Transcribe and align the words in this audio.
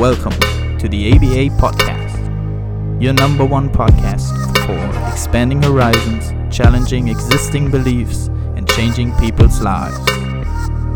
Welcome 0.00 0.32
to 0.80 0.88
the 0.88 1.12
ABA 1.12 1.54
Podcast, 1.56 3.00
your 3.00 3.12
number 3.12 3.44
one 3.44 3.70
podcast 3.70 4.32
for 4.66 5.08
expanding 5.12 5.62
horizons, 5.62 6.32
challenging 6.54 7.08
existing 7.08 7.70
beliefs, 7.70 8.26
and 8.56 8.68
changing 8.70 9.14
people's 9.18 9.60
lives. 9.60 9.96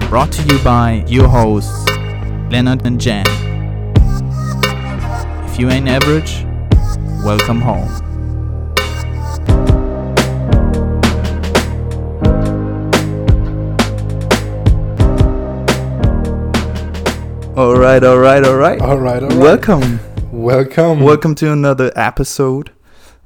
Brought 0.08 0.32
to 0.32 0.42
you 0.42 0.62
by 0.64 1.04
your 1.06 1.28
hosts, 1.28 1.86
Leonard 2.50 2.84
and 2.84 3.00
Jan. 3.00 3.24
If 5.48 5.60
you 5.60 5.70
ain't 5.70 5.88
average, 5.88 6.44
welcome 7.24 7.60
home. 7.60 8.07
All 17.58 17.74
right, 17.74 18.04
all 18.04 18.20
right, 18.20 18.44
all 18.44 18.54
right. 18.54 18.80
All 18.80 18.98
right, 18.98 19.20
all 19.20 19.30
right. 19.30 19.36
Welcome. 19.36 19.98
Welcome. 20.30 21.00
Welcome 21.00 21.34
to 21.34 21.50
another 21.50 21.90
episode 21.96 22.70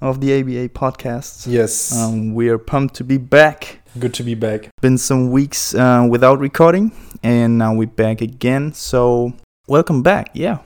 of 0.01 0.23
the 0.23 0.41
ABA 0.41 0.71
podcast. 0.71 1.47
Yes. 1.47 1.95
Um, 1.95 2.33
we 2.33 2.49
are 2.49 2.57
pumped 2.57 2.95
to 2.95 3.05
be 3.05 3.19
back. 3.19 3.81
Good 3.99 4.15
to 4.15 4.23
be 4.23 4.35
back. 4.35 4.71
Been 4.81 4.97
some 4.97 5.33
weeks 5.33 5.75
uh, 5.75 6.07
without 6.09 6.39
recording, 6.39 6.93
and 7.23 7.59
now 7.59 7.75
we're 7.75 7.89
back 7.89 8.23
again. 8.23 8.73
So, 8.73 9.35
welcome 9.69 10.03
back. 10.03 10.31
Yeah. 10.33 10.61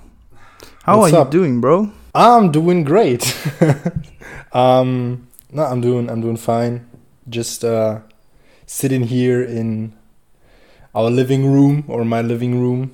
How 0.85 1.01
What's 1.01 1.13
are 1.13 1.23
up? 1.23 1.35
you 1.35 1.41
doing, 1.41 1.61
bro? 1.61 1.91
I'm 2.15 2.53
doing 2.53 2.85
great. 2.85 3.37
um, 4.53 5.27
no, 5.51 5.65
I'm 5.65 5.81
doing 5.81 6.09
I'm 6.09 6.21
doing 6.21 6.37
fine. 6.37 6.89
Just 7.29 7.65
uh, 7.65 7.99
sitting 8.65 9.03
here 9.09 9.43
in 9.43 9.93
our 10.95 11.11
living 11.11 11.53
room 11.53 11.83
or 11.89 12.05
my 12.05 12.23
living 12.23 12.61
room 12.61 12.93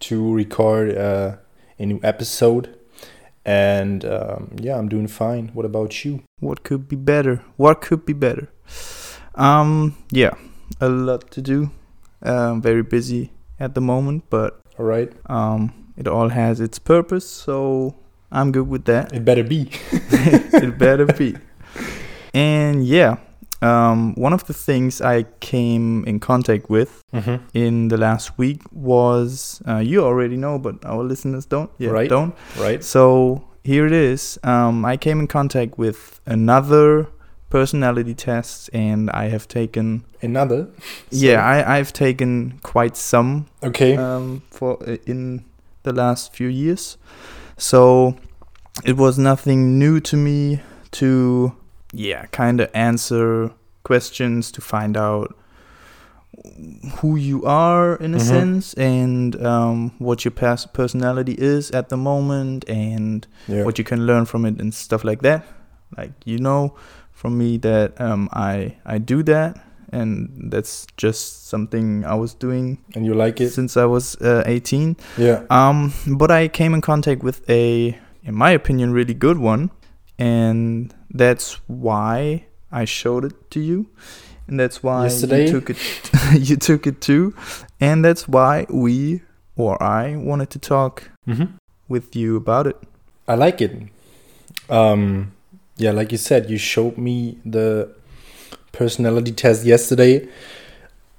to 0.00 0.32
record 0.34 0.96
uh, 0.96 1.36
a 1.78 1.86
new 1.86 2.00
episode. 2.02 2.74
And 3.44 4.04
um, 4.04 4.56
yeah, 4.60 4.76
I'm 4.76 4.88
doing 4.88 5.08
fine. 5.08 5.48
What 5.54 5.64
about 5.64 6.04
you? 6.04 6.22
What 6.40 6.62
could 6.64 6.88
be 6.88 6.96
better? 6.96 7.42
What 7.56 7.80
could 7.80 8.04
be 8.04 8.12
better? 8.12 8.48
Um, 9.34 9.96
yeah, 10.10 10.32
a 10.80 10.88
lot 10.88 11.30
to 11.32 11.40
do. 11.40 11.70
Um, 12.22 12.60
very 12.60 12.82
busy 12.82 13.30
at 13.58 13.74
the 13.74 13.80
moment, 13.80 14.24
but 14.28 14.60
All 14.78 14.84
right. 14.84 15.10
um, 15.26 15.92
it 15.96 16.06
all 16.06 16.28
has 16.28 16.60
its 16.60 16.78
purpose. 16.78 17.28
So 17.28 17.94
I'm 18.30 18.52
good 18.52 18.68
with 18.68 18.84
that. 18.86 19.12
It 19.12 19.24
better 19.24 19.44
be. 19.44 19.70
it 19.92 20.78
better 20.78 21.06
be. 21.06 21.36
And 22.34 22.86
yeah, 22.86 23.16
um, 23.62 24.14
one 24.14 24.32
of 24.32 24.44
the 24.46 24.52
things 24.54 25.00
I 25.00 25.24
came 25.40 26.04
in 26.06 26.20
contact 26.20 26.70
with 26.70 27.02
Mm-hmm. 27.12 27.36
in 27.54 27.88
the 27.88 27.96
last 27.96 28.36
week 28.38 28.60
was 28.70 29.62
uh, 29.66 29.78
you 29.78 30.02
already 30.04 30.36
know, 30.36 30.58
but 30.58 30.84
our 30.84 31.02
listeners 31.02 31.46
don't. 31.46 31.70
Yeah, 31.78 31.90
Right. 31.90 32.08
don't. 32.10 32.34
Right. 32.58 32.84
So 32.84 33.42
here 33.64 33.86
it 33.86 33.92
is. 33.92 34.38
Um, 34.44 34.84
I 34.84 34.96
came 34.96 35.20
in 35.20 35.26
contact 35.26 35.78
with 35.78 36.20
another 36.26 37.06
personality 37.50 38.14
test, 38.14 38.68
and 38.74 39.10
I 39.10 39.28
have 39.30 39.48
taken. 39.48 40.04
Another. 40.22 40.68
Yeah, 41.10 41.42
I, 41.44 41.78
I've 41.78 41.92
taken 41.92 42.58
quite 42.62 42.96
some 42.96 43.46
Okay. 43.62 43.96
um, 43.96 44.42
for 44.50 44.76
uh, 44.86 44.96
in 45.06 45.44
the 45.82 45.92
last 45.92 46.34
few 46.34 46.48
years. 46.48 46.98
So 47.56 48.16
it 48.84 48.96
was 48.98 49.18
nothing 49.18 49.78
new 49.78 49.98
to 50.00 50.16
me 50.16 50.60
to 50.92 51.52
yeah, 51.92 52.26
kind 52.26 52.60
of 52.60 52.68
answer 52.74 53.50
questions 53.84 54.52
to 54.52 54.60
find 54.60 54.96
out 54.96 55.34
who 57.00 57.16
you 57.16 57.44
are 57.44 57.96
in 57.96 58.14
a 58.14 58.18
Mhm. 58.18 58.22
sense 58.22 58.74
and 58.74 59.34
um, 59.44 59.92
what 59.98 60.24
your 60.24 60.32
pers- 60.32 60.66
personality 60.72 61.34
is 61.38 61.70
at 61.72 61.88
the 61.88 61.96
moment 61.96 62.64
and 62.68 63.26
yeah. 63.48 63.64
what 63.64 63.78
you 63.78 63.84
can 63.84 64.06
learn 64.06 64.24
from 64.24 64.44
it 64.44 64.60
and 64.60 64.72
stuff 64.72 65.04
like 65.04 65.22
that. 65.22 65.44
Like 65.96 66.12
you 66.24 66.38
know 66.38 66.74
from 67.12 67.38
me 67.38 67.56
that 67.58 67.98
um, 68.00 68.28
I 68.32 68.76
I 68.86 68.98
do 68.98 69.22
that 69.24 69.56
and 69.90 70.28
that's 70.52 70.86
just 70.96 71.48
something 71.48 72.04
I 72.04 72.14
was 72.14 72.34
doing 72.34 72.78
and 72.94 73.06
you 73.06 73.14
like 73.14 73.40
it? 73.40 73.50
since 73.50 73.76
I 73.76 73.86
was 73.86 74.16
uh, 74.20 74.42
18. 74.46 74.96
Yeah. 75.16 75.42
Um, 75.50 75.92
but 76.06 76.30
I 76.30 76.48
came 76.48 76.74
in 76.74 76.80
contact 76.82 77.22
with 77.22 77.40
a, 77.48 77.98
in 78.22 78.34
my 78.34 78.50
opinion, 78.50 78.92
really 78.92 79.14
good 79.14 79.38
one, 79.38 79.70
and 80.18 80.94
that's 81.10 81.54
why 81.66 82.44
I 82.72 82.84
showed 82.84 83.24
it 83.24 83.50
to 83.52 83.60
you, 83.60 83.86
and 84.46 84.58
that's 84.60 84.82
why 84.82 85.04
Yesterday? 85.04 85.46
you 85.46 85.52
took 85.52 85.70
it. 85.70 85.78
you 86.48 86.56
took 86.56 86.86
it 86.86 87.00
too, 87.00 87.34
and 87.80 88.04
that's 88.04 88.28
why 88.28 88.66
we 88.68 89.22
or 89.56 89.82
I 89.82 90.16
wanted 90.16 90.50
to 90.50 90.58
talk 90.58 91.10
Mm-hmm. 91.26 91.56
with 91.88 92.14
you 92.16 92.36
about 92.36 92.66
it. 92.66 92.76
I 93.26 93.34
like 93.34 93.60
it. 93.60 93.72
Um, 94.70 95.32
yeah, 95.76 95.90
like 95.92 96.10
you 96.12 96.18
said, 96.18 96.48
you 96.50 96.56
showed 96.58 96.96
me 96.98 97.38
the 97.44 97.90
personality 98.72 99.32
test 99.32 99.64
yesterday. 99.64 100.26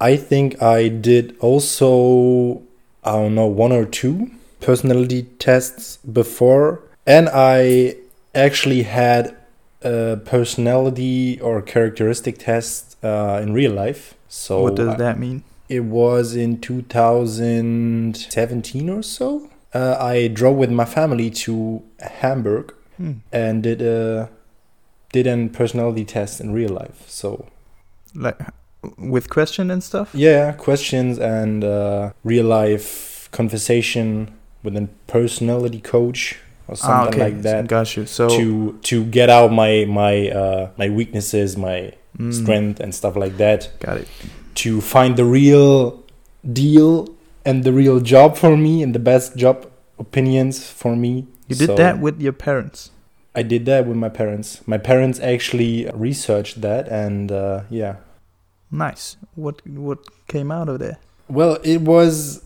I 0.00 0.16
think 0.16 0.60
I 0.62 0.88
did 0.88 1.36
also, 1.40 2.62
I 3.04 3.12
don't 3.12 3.34
know, 3.34 3.46
one 3.46 3.70
or 3.72 3.84
two 3.84 4.30
personality 4.60 5.24
tests 5.38 5.98
before, 5.98 6.82
and 7.06 7.28
I 7.32 7.96
actually 8.34 8.82
had 8.82 9.36
personality 10.24 11.40
or 11.40 11.62
characteristic 11.62 12.38
test 12.38 12.96
uh, 13.04 13.40
in 13.42 13.52
real 13.54 13.72
life. 13.72 14.14
So 14.28 14.62
what 14.62 14.76
does 14.76 14.88
I- 14.94 14.96
that 14.96 15.18
mean? 15.18 15.42
it 15.68 15.80
was 15.84 16.34
in 16.34 16.58
2017 16.60 18.90
or 18.90 19.02
so. 19.02 19.48
Uh, 19.72 19.96
I 20.00 20.26
drove 20.28 20.56
with 20.56 20.70
my 20.70 20.84
family 20.84 21.30
to 21.30 21.82
Hamburg 22.00 22.74
Hmm. 22.96 23.12
and 23.32 23.62
did 23.62 23.80
a 23.80 24.28
did 25.12 25.26
a 25.26 25.48
personality 25.48 26.04
test 26.04 26.40
in 26.40 26.52
real 26.52 26.70
life. 26.70 27.04
So 27.08 27.46
Like 28.14 28.38
with 28.98 29.28
question 29.30 29.70
and 29.70 29.82
stuff. 29.82 30.10
yeah, 30.14 30.52
questions 30.52 31.18
and 31.18 31.64
uh, 31.64 32.10
real 32.24 32.44
life 32.46 33.28
conversation 33.32 34.28
with 34.62 34.76
a 34.76 34.88
personality 35.06 35.80
coach 35.80 36.38
or 36.70 36.76
something 36.76 37.18
like 37.18 37.42
that 37.42 37.66
Got 37.66 37.96
you. 37.96 38.06
So 38.06 38.28
to 38.28 38.78
to 38.82 39.04
get 39.04 39.28
out 39.28 39.52
my 39.52 39.84
my 39.88 40.30
uh, 40.30 40.70
my 40.76 40.88
weaknesses, 40.88 41.56
my 41.56 41.92
mm, 42.16 42.32
strength 42.32 42.80
and 42.80 42.94
stuff 42.94 43.16
like 43.16 43.36
that. 43.36 43.68
Got 43.80 43.98
it. 43.98 44.08
to 44.62 44.80
find 44.80 45.16
the 45.16 45.24
real 45.24 46.02
deal 46.52 47.08
and 47.44 47.64
the 47.64 47.72
real 47.72 48.00
job 48.00 48.36
for 48.36 48.56
me 48.56 48.82
and 48.82 48.94
the 48.94 48.98
best 48.98 49.36
job 49.36 49.70
opinions 49.98 50.66
for 50.66 50.96
me. 50.96 51.26
You 51.48 51.56
did 51.56 51.66
So 51.66 51.74
that 51.76 51.98
with 51.98 52.20
your 52.20 52.32
parents. 52.32 52.90
I 53.34 53.42
did 53.42 53.64
that 53.66 53.86
with 53.86 53.96
my 53.96 54.08
parents. 54.08 54.66
My 54.66 54.78
parents 54.78 55.20
actually 55.20 55.88
researched 55.94 56.60
that, 56.62 56.88
and 56.88 57.30
uh, 57.30 57.62
yeah. 57.70 57.96
Nice. 58.70 59.16
What 59.34 59.66
what 59.66 59.98
came 60.26 60.50
out 60.50 60.68
of 60.68 60.78
there? 60.78 60.98
Well, 61.28 61.58
it 61.62 61.82
was 61.82 62.42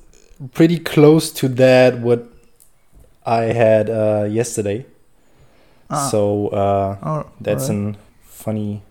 pretty 0.53 0.79
close 0.79 1.31
to 1.41 1.49
that 1.49 2.01
what 2.01 2.34
I 3.27 3.53
had 3.53 3.89
uh, 3.91 4.27
yesterday. 4.31 4.87
Ah, 5.91 6.09
So 6.11 6.49
uh, 6.49 6.97
oh, 7.03 7.27
that's 7.41 7.69
alright. 7.71 7.95
an 7.95 7.97
funny, 8.23 8.83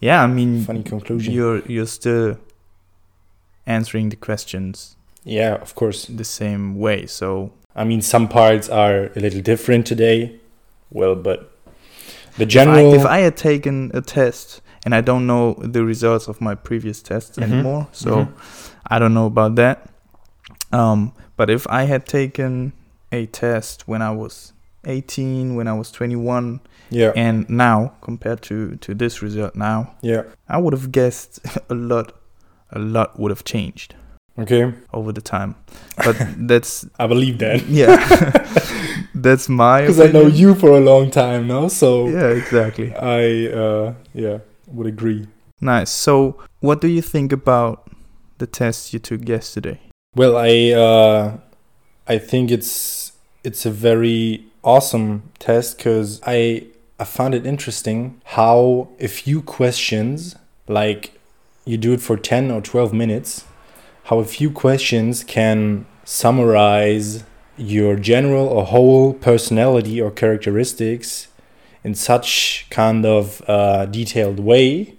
yeah. 0.00 0.22
I 0.22 0.26
mean, 0.26 0.64
funny 0.64 0.82
conclusion. 0.82 1.32
you're 1.34 1.62
you're 1.66 1.86
still 1.86 2.36
answering 3.66 4.08
the 4.10 4.16
questions 4.16 4.96
yeah, 5.24 5.54
of 5.60 5.74
course. 5.74 6.06
the 6.06 6.24
same 6.24 6.78
way. 6.78 7.06
So 7.06 7.50
I 7.76 7.84
mean, 7.84 8.00
some 8.02 8.28
parts 8.28 8.68
are 8.68 9.10
a 9.16 9.20
little 9.20 9.40
different 9.42 9.86
today. 9.86 10.40
Well, 10.90 11.14
but 11.14 11.50
the 12.36 12.44
if 12.44 12.48
I, 12.48 12.64
general. 12.64 12.94
if 12.94 13.04
I 13.04 13.18
had 13.18 13.36
taken 13.36 13.90
a 13.94 14.00
test 14.00 14.62
and 14.84 14.94
I 14.94 15.00
don't 15.02 15.26
know 15.26 15.54
the 15.60 15.84
results 15.84 16.28
of 16.28 16.40
my 16.40 16.54
previous 16.54 17.02
tests 17.02 17.36
Mhm, 17.36 17.42
anymore, 17.42 17.86
so 17.92 18.10
mhm. 18.10 18.28
I 18.90 18.98
don't 18.98 19.12
know 19.12 19.26
about 19.26 19.56
that. 19.56 19.88
Um, 20.72 21.12
but 21.36 21.50
if 21.50 21.66
I 21.68 21.84
had 21.84 22.06
taken 22.06 22.72
a 23.12 23.26
test 23.26 23.88
when 23.88 24.02
I 24.02 24.10
was 24.10 24.52
18, 24.84 25.56
when 25.56 25.68
I 25.68 25.72
was 25.74 25.90
21, 25.90 26.60
yeah, 26.90 27.12
and 27.16 27.48
now 27.48 27.94
compared 28.00 28.42
to 28.42 28.76
to 28.76 28.94
this 28.94 29.22
result 29.22 29.54
now, 29.54 29.94
yeah. 30.02 30.22
I 30.48 30.58
would 30.58 30.72
have 30.72 30.90
guessed 30.92 31.40
a 31.70 31.74
lot, 31.74 32.12
a 32.70 32.78
lot 32.78 33.18
would 33.18 33.30
have 33.30 33.44
changed 33.44 33.94
Okay, 34.38 34.72
over 34.94 35.12
the 35.12 35.20
time. 35.20 35.56
But 35.96 36.16
that's 36.48 36.86
I 36.98 37.06
believe 37.06 37.38
that 37.38 37.66
yeah, 37.68 37.96
that's 39.14 39.48
my 39.48 39.80
because 39.80 40.00
I 40.00 40.12
know 40.12 40.26
you 40.26 40.54
for 40.54 40.70
a 40.70 40.80
long 40.80 41.10
time 41.10 41.48
now. 41.48 41.68
So 41.68 42.08
Yeah, 42.08 42.28
exactly. 42.28 42.94
I, 42.94 43.48
uh, 43.52 43.94
yeah, 44.14 44.38
would 44.68 44.86
agree. 44.86 45.26
Nice. 45.60 45.90
So, 45.90 46.38
what 46.60 46.80
do 46.80 46.86
you 46.86 47.02
think 47.02 47.32
about 47.32 47.90
the 48.38 48.46
test 48.46 48.92
you 48.92 49.00
took 49.00 49.28
yesterday? 49.28 49.80
Well, 50.14 50.36
I, 50.36 50.70
uh, 50.70 51.38
I 52.08 52.18
think 52.18 52.50
it's 52.50 53.12
it's 53.44 53.64
a 53.66 53.70
very 53.70 54.44
awesome 54.64 55.30
test 55.38 55.76
because 55.76 56.20
I 56.26 56.66
I 56.98 57.04
found 57.04 57.34
it 57.34 57.46
interesting 57.46 58.20
how 58.24 58.88
a 58.98 59.08
few 59.08 59.42
questions 59.42 60.34
like 60.66 61.12
you 61.64 61.76
do 61.76 61.92
it 61.92 62.00
for 62.00 62.16
10 62.16 62.50
or 62.50 62.60
12 62.60 62.92
minutes 62.92 63.44
how 64.04 64.18
a 64.20 64.24
few 64.24 64.50
questions 64.50 65.22
can 65.22 65.84
summarize 66.02 67.24
your 67.58 67.94
general 67.96 68.46
or 68.46 68.64
whole 68.64 69.12
personality 69.12 70.00
or 70.00 70.10
characteristics 70.10 71.28
in 71.84 71.94
such 71.94 72.66
kind 72.70 73.04
of 73.04 73.42
uh, 73.46 73.84
detailed 73.84 74.40
way. 74.40 74.94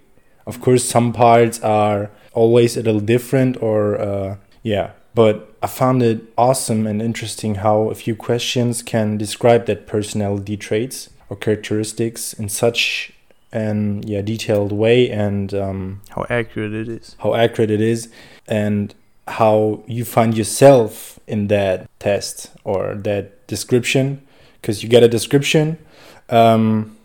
Of 0.46 0.62
course, 0.62 0.84
some 0.84 1.12
parts 1.12 1.60
are 1.62 2.12
always 2.34 2.78
a 2.78 2.84
little 2.84 3.02
different, 3.02 3.62
or 3.64 4.00
uh, 4.00 4.36
yeah, 4.62 4.92
but 5.16 5.49
I 5.62 5.68
found 5.68 6.02
it 6.04 6.22
awesome 6.38 6.88
and 6.88 7.02
interesting 7.02 7.56
how 7.56 7.90
a 7.90 7.96
few 7.96 8.16
questions 8.16 8.82
can 8.82 9.18
describe 9.18 9.66
that 9.66 9.88
personality 9.88 10.56
traits 10.58 11.10
or 11.30 11.36
characteristics 11.36 12.34
in 12.34 12.50
such 12.50 13.12
an 13.52 14.04
yeah 14.06 14.22
detailed 14.22 14.72
way 14.72 15.10
and 15.10 15.54
um, 15.54 16.02
How 16.10 16.26
accurate 16.30 16.72
it 16.74 16.88
is. 16.88 17.16
how 17.20 17.34
accurate 17.34 17.72
it 17.72 17.82
is 17.82 18.10
and 18.48 18.94
how 19.28 19.84
you 19.88 20.06
find 20.06 20.38
yourself 20.38 21.20
in 21.28 21.48
that 21.48 21.90
test 22.00 22.52
or 22.64 22.94
that 22.96 23.48
description 23.48 24.22
because 24.62 24.84
you 24.84 24.90
get 24.90 25.02
a 25.04 25.08
description 25.08 25.78
um, 26.30 26.96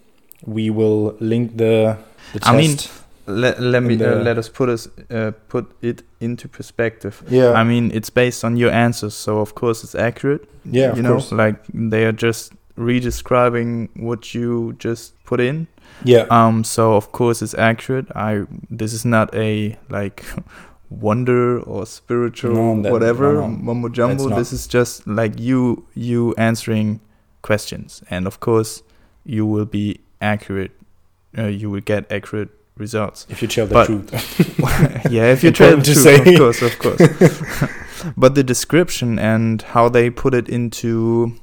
we 0.44 0.68
will 0.68 1.16
link 1.18 1.56
the, 1.56 1.96
the 2.34 2.40
test 2.40 2.52
I 2.52 2.56
mean, 2.56 2.76
Let, 3.26 3.60
let 3.60 3.82
me 3.82 3.94
in 3.94 4.02
uh, 4.02 4.16
let 4.16 4.36
us 4.38 4.48
put 4.48 4.68
us 4.68 4.88
uh, 5.10 5.32
put 5.48 5.64
it 5.82 6.02
into 6.20 6.48
perspective. 6.48 7.22
yeah 7.30 7.52
I 7.52 7.64
mean, 7.64 7.90
it's 7.92 8.10
based 8.10 8.44
on 8.44 8.56
your 8.56 8.70
answers, 8.70 9.14
so 9.14 9.38
of 9.40 9.54
course 9.54 9.82
it's 9.84 9.94
accurate. 9.94 10.42
yeah 10.64 10.90
of 10.90 10.96
you 10.96 11.02
know, 11.02 11.12
course 11.12 11.32
like 11.32 11.56
they 11.72 12.04
are 12.04 12.12
just 12.12 12.52
redescribing 12.78 13.88
what 13.96 14.34
you 14.34 14.74
just 14.78 15.12
put 15.24 15.40
in. 15.40 15.66
yeah 16.04 16.26
Um, 16.30 16.64
so 16.64 16.94
of 16.96 17.12
course 17.12 17.42
it's 17.44 17.54
accurate. 17.54 18.06
I 18.14 18.44
this 18.70 18.92
is 18.92 19.04
not 19.04 19.34
a 19.34 19.76
like 19.88 20.24
wonder 20.90 21.60
or 21.60 21.86
spiritual 21.86 22.54
No, 22.54 22.82
that- 22.82 22.92
whatever 22.92 23.34
no, 23.34 23.40
no. 23.48 23.48
mumbo 23.48 23.88
jumbo. 23.88 24.28
This 24.36 24.52
is 24.52 24.66
just 24.66 25.06
like 25.06 25.38
you 25.40 25.84
you 25.94 26.34
answering 26.36 27.00
questions, 27.42 28.02
and 28.10 28.26
of 28.26 28.38
course 28.40 28.82
you 29.24 29.46
will 29.46 29.66
be 29.66 30.00
accurate. 30.20 30.72
Uh, 31.36 31.46
you 31.46 31.68
will 31.70 31.80
get 31.84 32.10
accurate 32.12 32.48
results. 32.76 33.26
if 33.30 33.40
you 33.42 33.48
tell 33.48 33.66
the 33.66 33.74
but- 33.74 33.86
truth 33.86 35.10
yeah, 35.10 35.32
if 35.32 35.44
you 35.44 35.50
try 35.52 35.66
Important 35.72 35.84
to 35.86 35.94
to 35.94 36.00
say, 36.00 36.16
of 36.18 36.38
course, 36.38 36.62
of 36.62 36.78
course. 36.78 37.00
but 38.16 38.34
the 38.34 38.42
description 38.42 39.18
and 39.18 39.62
how 39.62 39.88
they 39.88 40.10
put 40.10 40.34
it 40.34 40.48
into 40.48 41.34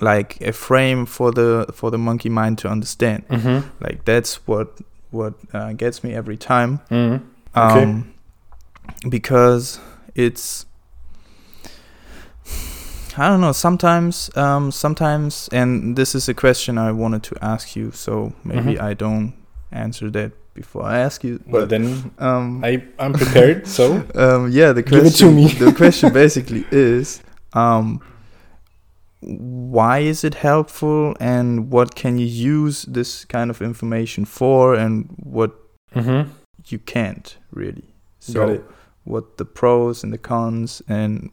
like 0.00 0.40
a 0.40 0.52
frame 0.52 1.06
for 1.06 1.30
the 1.30 1.66
for 1.72 1.90
the 1.90 1.98
monkey 1.98 2.28
mind 2.28 2.58
to 2.58 2.68
understand, 2.68 3.26
mm-hmm. 3.28 3.68
like 3.80 4.04
that's 4.04 4.46
what 4.46 4.78
what 5.10 5.34
uh, 5.52 5.72
gets 5.72 6.02
me 6.02 6.14
every 6.14 6.36
time. 6.36 6.78
Mm-hmm. 6.90 7.24
Okay. 7.58 7.82
Um, 7.82 8.14
because 9.08 9.78
it's 10.14 10.66
I 13.16 13.28
don't 13.28 13.40
know. 13.40 13.52
Sometimes, 13.52 14.30
um, 14.36 14.70
sometimes, 14.70 15.48
and 15.52 15.96
this 15.96 16.14
is 16.14 16.28
a 16.28 16.34
question 16.34 16.78
I 16.78 16.92
wanted 16.92 17.22
to 17.24 17.36
ask 17.42 17.76
you. 17.76 17.90
So 17.92 18.32
maybe 18.44 18.74
Mhm. 18.74 18.80
I 18.80 18.94
don't 18.94 19.32
answer 19.72 20.10
that 20.10 20.32
before 20.54 20.84
I 20.84 20.98
ask 20.98 21.22
you. 21.24 21.40
well 21.46 21.66
then 21.66 22.12
um, 22.18 22.64
I, 22.64 22.82
i'm 22.98 23.12
prepared 23.12 23.66
so 23.78 24.04
um, 24.14 24.50
yeah, 24.50 24.72
the 24.72 24.82
question. 24.82 25.28
to 25.28 25.34
me. 25.34 25.48
the 25.48 25.72
question 25.72 26.12
basically 26.22 26.66
is, 26.70 27.22
um, 27.52 28.00
why 29.20 29.98
is 29.98 30.24
it 30.24 30.34
helpful, 30.34 31.14
and 31.20 31.70
what 31.70 31.94
can 31.94 32.18
you 32.18 32.26
use 32.26 32.82
this 32.82 33.24
kind 33.24 33.50
of 33.50 33.60
information 33.62 34.24
for, 34.24 34.74
and 34.74 35.14
what 35.22 35.52
mm-hmm. 35.94 36.30
you 36.66 36.78
can't 36.78 37.36
really. 37.52 37.94
So, 38.18 38.62
what 39.04 39.38
the 39.38 39.44
pros 39.44 40.02
and 40.04 40.12
the 40.12 40.18
cons, 40.18 40.82
and 40.88 41.30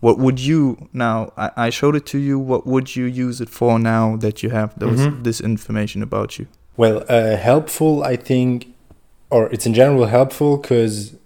what 0.00 0.18
would 0.18 0.40
you 0.40 0.88
now? 0.92 1.32
I, 1.36 1.50
I 1.56 1.70
showed 1.70 1.96
it 1.96 2.06
to 2.06 2.18
you. 2.18 2.38
What 2.38 2.66
would 2.66 2.96
you 2.96 3.04
use 3.04 3.40
it 3.40 3.48
for 3.48 3.78
now 3.78 4.16
that 4.16 4.42
you 4.42 4.50
have 4.50 4.78
those 4.78 5.00
Mhm. 5.00 5.24
this 5.24 5.40
information 5.40 6.02
about 6.02 6.38
you? 6.38 6.46
Well, 6.76 7.04
uh, 7.08 7.36
helpful, 7.36 8.02
I 8.04 8.16
think, 8.16 8.74
or 9.30 9.48
it's 9.50 9.66
in 9.66 9.74
general 9.74 10.06
helpful 10.06 10.58
because, 10.58 11.16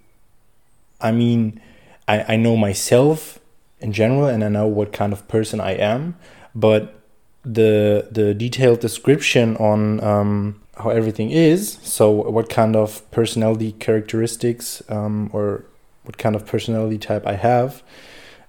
I 1.00 1.10
mean, 1.12 1.60
I, 2.06 2.34
I 2.34 2.36
know 2.36 2.56
myself 2.56 3.38
in 3.80 3.92
general 3.92 4.26
and 4.26 4.44
I 4.44 4.48
know 4.48 4.66
what 4.66 4.92
kind 4.92 5.12
of 5.12 5.26
person 5.28 5.60
I 5.60 5.72
am, 5.72 6.16
but 6.54 6.94
the 7.42 8.06
the 8.10 8.34
detailed 8.34 8.80
description 8.80 9.56
on 9.56 10.02
um, 10.04 10.60
how 10.76 10.90
everything 10.90 11.30
is, 11.30 11.78
so 11.82 12.10
what 12.10 12.48
kind 12.50 12.76
of 12.76 13.10
personality 13.10 13.72
characteristics 13.72 14.82
um, 14.88 15.30
or 15.32 15.64
what 16.04 16.18
kind 16.18 16.36
of 16.36 16.46
personality 16.46 16.98
type 16.98 17.26
I 17.26 17.34
have, 17.34 17.82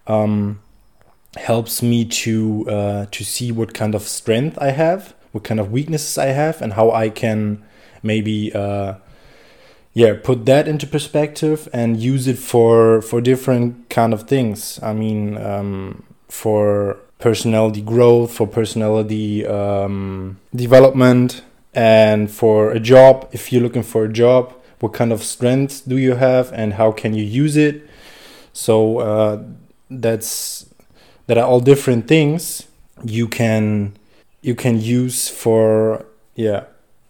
um, 0.07 0.59
helps 1.37 1.81
me 1.81 2.05
to 2.05 2.65
uh, 2.69 3.05
to 3.11 3.23
see 3.23 3.51
what 3.51 3.73
kind 3.73 3.95
of 3.95 4.03
strength 4.03 4.57
I 4.59 4.71
have, 4.71 5.13
what 5.31 5.43
kind 5.43 5.59
of 5.59 5.71
weaknesses 5.71 6.17
I 6.17 6.27
have, 6.27 6.61
and 6.61 6.73
how 6.73 6.91
I 6.91 7.09
can 7.09 7.63
maybe 8.03 8.53
uh, 8.53 8.95
yeah 9.93 10.13
put 10.21 10.45
that 10.45 10.67
into 10.67 10.87
perspective 10.87 11.67
and 11.73 12.01
use 12.01 12.27
it 12.27 12.37
for 12.37 13.01
for 13.01 13.21
different 13.21 13.89
kind 13.89 14.13
of 14.13 14.27
things. 14.27 14.79
I 14.81 14.93
mean, 14.93 15.37
um, 15.37 16.03
for 16.27 16.97
personality 17.19 17.81
growth, 17.81 18.33
for 18.33 18.47
personality 18.47 19.45
um, 19.45 20.39
development, 20.55 21.43
and 21.73 22.29
for 22.29 22.71
a 22.71 22.79
job. 22.79 23.29
If 23.31 23.51
you're 23.51 23.61
looking 23.61 23.83
for 23.83 24.05
a 24.05 24.11
job, 24.11 24.53
what 24.79 24.93
kind 24.93 25.11
of 25.11 25.23
strengths 25.23 25.81
do 25.81 25.97
you 25.97 26.15
have, 26.15 26.51
and 26.53 26.73
how 26.73 26.91
can 26.91 27.13
you 27.13 27.23
use 27.23 27.55
it? 27.55 27.87
So 28.53 28.99
uh, 28.99 29.43
that's 29.89 30.65
that 31.27 31.37
are 31.37 31.45
all 31.45 31.61
different 31.61 32.07
things 32.07 32.67
you 33.03 33.27
can 33.27 33.97
you 34.41 34.55
can 34.55 34.81
use 34.81 35.29
for 35.29 36.05
yeah 36.35 36.65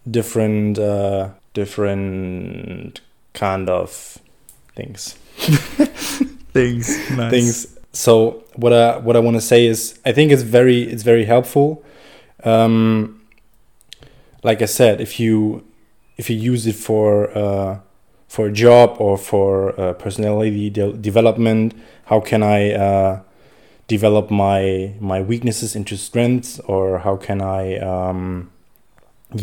different 0.10 0.78
uh, 0.80 1.30
different 1.54 3.02
kind 3.34 3.70
of 3.70 4.18
things. 4.76 5.16
Things, 6.54 7.10
nice. 7.12 7.32
things. 7.32 7.78
So 7.94 8.44
what 8.56 8.74
i 8.74 8.98
what 8.98 9.16
i 9.16 9.20
want 9.20 9.38
to 9.38 9.42
say 9.42 9.66
is 9.66 9.98
i 10.06 10.12
think 10.12 10.34
it's 10.34 10.42
very 10.42 10.84
it's 10.84 11.04
very 11.04 11.24
helpful. 11.24 11.82
Um 12.44 13.22
like 14.44 14.62
i 14.62 14.66
said 14.66 15.00
if 15.00 15.20
you 15.20 15.64
if 16.18 16.30
you 16.30 16.36
use 16.36 16.68
it 16.68 16.76
for 16.76 17.36
uh 17.38 17.80
for 18.28 18.48
a 18.48 18.52
job 18.52 18.96
or 19.00 19.18
for 19.18 19.80
uh, 19.80 19.94
personality 19.94 20.70
de- 20.70 20.94
development 20.94 21.74
how 22.06 22.20
can 22.20 22.44
i 22.44 22.72
uh 22.72 23.22
develop 23.96 24.26
my 24.32 24.94
my 25.00 25.20
weaknesses 25.22 25.76
into 25.76 25.96
strengths 25.98 26.60
or 26.74 27.00
how 27.06 27.16
can 27.28 27.40
i 27.42 27.64
um 27.78 28.50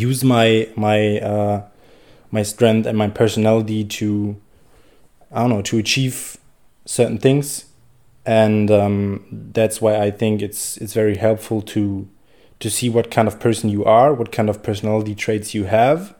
use 0.06 0.20
my 0.34 0.68
my 0.76 0.98
uh 1.32 1.56
my 2.30 2.42
strength 2.42 2.86
and 2.88 2.96
my 3.04 3.08
personality 3.08 3.84
to 3.84 4.08
i 5.32 5.40
don't 5.40 5.50
know 5.50 5.62
to 5.62 5.78
achieve 5.78 6.38
certain 6.88 7.18
things. 7.18 7.66
And 8.26 8.70
um, 8.70 9.24
that's 9.30 9.80
why 9.80 10.00
I 10.00 10.10
think 10.10 10.42
it's 10.42 10.76
it's 10.78 10.94
very 10.94 11.16
helpful 11.16 11.62
to 11.74 12.08
to 12.60 12.70
see 12.70 12.88
what 12.88 13.10
kind 13.10 13.28
of 13.28 13.38
person 13.38 13.70
you 13.70 13.84
are, 13.84 14.12
what 14.12 14.32
kind 14.32 14.50
of 14.50 14.62
personality 14.62 15.14
traits 15.14 15.54
you 15.54 15.64
have, 15.64 16.14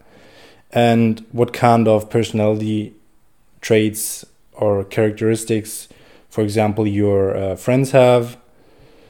and 0.71 1.27
what 1.33 1.53
kind 1.53 1.89
of 1.89 2.09
personality 2.09 2.95
traits 3.61 4.25
or 4.53 4.85
characteristics, 4.85 5.89
for 6.29 6.43
example, 6.43 6.87
your 6.87 7.37
uh, 7.37 7.57
friends 7.57 7.91
have. 7.93 8.37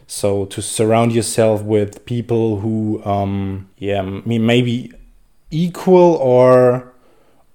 So 0.06 0.46
to 0.46 0.62
surround 0.62 1.12
yourself 1.12 1.62
with 1.62 2.04
people 2.06 2.60
who, 2.60 3.02
um, 3.04 3.68
yeah, 3.76 4.00
maybe 4.02 4.92
equal 5.50 6.14
or 6.16 6.92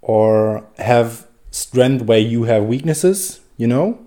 or 0.01 0.63
have 0.77 1.27
strength 1.51 2.03
where 2.05 2.19
you 2.19 2.43
have 2.43 2.65
weaknesses, 2.65 3.39
you 3.57 3.67
know. 3.67 3.99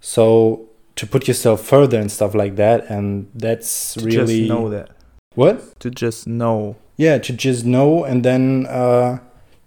So 0.00 0.68
to 0.96 1.06
put 1.06 1.28
yourself 1.28 1.60
further 1.60 2.00
and 2.00 2.10
stuff 2.10 2.34
like 2.34 2.56
that, 2.56 2.88
and 2.90 3.28
that's 3.34 3.94
to 3.94 4.04
really 4.04 4.38
just 4.46 4.48
know 4.48 4.68
that. 4.70 4.90
what 5.34 5.78
To 5.80 5.90
just 5.90 6.26
know, 6.26 6.76
yeah 6.96 7.18
to 7.18 7.32
just 7.32 7.64
know 7.64 8.04
and 8.04 8.24
then 8.24 8.66
uh, 8.66 9.18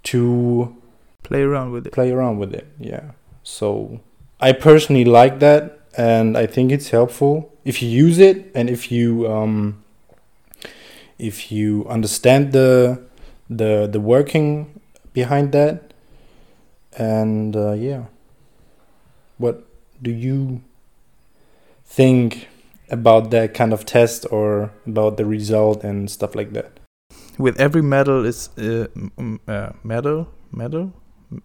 to 0.03 0.75
play 1.23 1.43
around 1.43 1.71
with 1.71 1.85
it. 1.87 1.93
play 1.93 2.11
around 2.11 2.39
with 2.39 2.53
it 2.53 2.65
yeah 2.79 3.11
so 3.43 3.99
i 4.39 4.51
personally 4.51 5.05
like 5.05 5.39
that 5.39 5.79
and 5.97 6.37
i 6.37 6.45
think 6.45 6.71
it's 6.71 6.89
helpful. 6.89 7.51
If 7.65 7.81
you 7.83 7.89
use 7.89 8.19
it 8.19 8.51
and 8.55 8.69
if 8.69 8.91
you 8.91 9.27
um, 9.27 9.83
if 11.19 11.51
you 11.51 11.85
understand 11.89 12.51
the 12.53 13.01
the 13.49 13.87
the 13.91 13.99
working 13.99 14.79
behind 15.13 15.51
that 15.51 15.89
and 16.97 17.55
uh, 17.55 17.73
yeah. 17.73 18.05
What 19.37 19.65
do 20.01 20.11
you 20.11 20.61
think 21.85 22.47
about 22.89 23.31
that 23.31 23.53
kind 23.53 23.73
of 23.73 23.85
test 23.85 24.25
or 24.31 24.71
about 24.85 25.17
the 25.17 25.25
result 25.25 25.83
and 25.83 26.09
stuff 26.09 26.35
like 26.35 26.53
that? 26.53 26.79
With 27.37 27.59
every 27.59 27.81
medal 27.81 28.25
is 28.25 28.49
uh, 28.57 28.87
uh, 29.47 29.71
medal, 29.83 30.27
medal, 30.51 30.91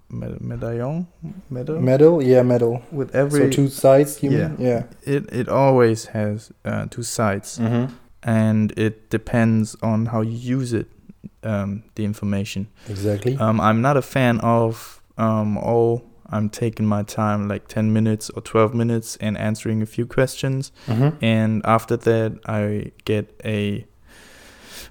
med- 0.09 0.41
medallion, 0.41 1.07
medal 1.51 1.81
Metal, 1.81 2.23
yeah, 2.23 2.43
metal. 2.43 2.83
with 2.93 3.15
every 3.15 3.41
so 3.41 3.51
two 3.51 3.69
sides, 3.69 4.23
you 4.23 4.31
Yeah. 4.31 4.49
mean? 4.49 4.67
Yeah. 4.67 4.83
it 5.03 5.33
it 5.33 5.49
always 5.49 6.07
has 6.07 6.51
uh, 6.65 6.87
two 6.91 7.03
sides, 7.03 7.59
Mm-hmm. 7.59 7.93
and 8.23 8.73
it 8.79 9.11
depends 9.11 9.77
on 9.83 10.07
how 10.07 10.23
you 10.23 10.59
use 10.61 10.73
it. 10.81 10.87
Um, 11.47 11.83
the 11.95 12.05
information. 12.05 12.67
Exactly. 12.89 13.37
Um, 13.37 13.61
I'm 13.61 13.81
not 13.83 13.97
a 13.97 14.03
fan 14.03 14.41
of 14.41 15.01
um, 15.19 15.59
oh, 15.59 16.01
I'm 16.33 16.49
taking 16.49 16.87
my 16.89 17.03
time, 17.05 17.49
like 17.49 17.69
10 17.69 17.93
minutes 17.93 18.31
or 18.31 18.41
12 18.43 18.75
minutes, 18.75 19.19
and 19.21 19.37
answering 19.37 19.83
a 19.83 19.87
few 19.87 20.07
questions. 20.07 20.73
mm-hmm. 20.87 21.11
And 21.25 21.63
after 21.67 21.97
that, 21.99 22.33
I 22.47 22.93
get 23.05 23.27
a. 23.45 23.85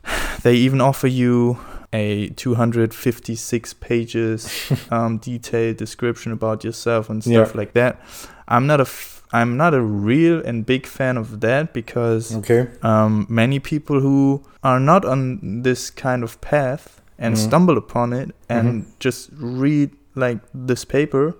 They 0.44 0.56
even 0.56 0.82
offer 0.82 1.08
you 1.08 1.58
a 1.94 2.30
256 2.30 3.74
pages 3.74 4.72
um, 4.92 5.18
detailed 5.20 5.78
description 5.78 6.32
about 6.32 6.64
yourself 6.64 7.10
and 7.10 7.24
stuff 7.24 7.52
Yeah. 7.54 7.58
like 7.58 7.74
that. 7.74 8.02
I'm 8.48 8.68
not 8.68 8.80
a. 8.80 8.84
F- 8.84 9.22
I'm 9.36 9.58
not 9.58 9.74
a 9.74 9.82
real 9.82 10.44
and 10.46 10.64
big 10.64 10.86
fan 10.86 11.18
of 11.18 11.40
that 11.40 11.74
because 11.74 12.36
Okay. 12.36 12.68
um, 12.84 13.26
many 13.28 13.58
people 13.60 14.00
who 14.00 14.44
are 14.64 14.80
not 14.80 15.06
on 15.06 15.64
this 15.64 15.90
kind 15.90 16.24
of 16.24 16.40
path 16.42 17.02
and 17.18 17.34
Mhm. 17.34 17.40
stumble 17.40 17.76
upon 17.80 18.14
it 18.14 18.30
and 18.48 18.84
Mhm. 18.84 18.86
just 19.00 19.30
read 19.40 19.90
like 20.14 20.38
this 20.54 20.86
paper 20.86 21.34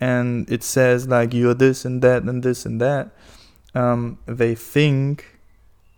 and 0.00 0.50
it 0.50 0.62
says 0.62 1.08
like 1.08 1.32
you're 1.32 1.54
this 1.54 1.86
and 1.86 2.02
that 2.02 2.24
and 2.24 2.42
this 2.42 2.66
and 2.66 2.78
that 2.78 3.08
um, 3.74 4.18
they 4.26 4.54
think 4.54 5.38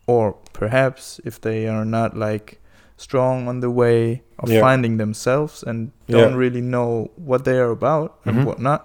or 0.06 0.36
perhaps 0.52 1.20
if 1.24 1.40
they 1.40 1.66
are 1.66 1.84
not 1.84 2.16
like 2.16 2.60
strong 3.02 3.48
on 3.48 3.60
the 3.60 3.70
way 3.70 4.22
of 4.38 4.48
Yeah. 4.50 4.60
finding 4.66 4.96
themselves 4.98 5.62
and 5.68 5.90
don't 6.08 6.36
really 6.44 6.60
know 6.74 7.10
what 7.16 7.44
they 7.44 7.58
are 7.64 7.70
about 7.70 8.08
and 8.24 8.44
whatnot 8.46 8.80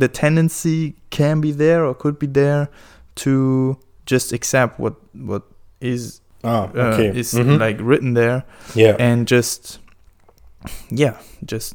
the 0.00 0.08
tendency 0.08 0.94
can 1.10 1.40
be 1.40 1.52
there 1.52 1.84
or 1.84 1.94
could 1.94 2.16
be 2.18 2.26
there 2.26 2.68
to 3.14 3.32
just 4.06 4.32
accept 4.32 4.80
what 4.80 4.94
what 5.30 5.42
is 5.80 6.20
Ah, 6.44 6.66
uh, 6.74 6.90
okay. 6.90 7.08
is 7.20 7.34
Mhm. 7.34 7.58
like 7.60 7.78
written 7.88 8.14
there 8.14 8.42
yeah. 8.74 8.96
and 8.98 9.28
just 9.28 9.78
yeah 10.90 11.14
just 11.44 11.74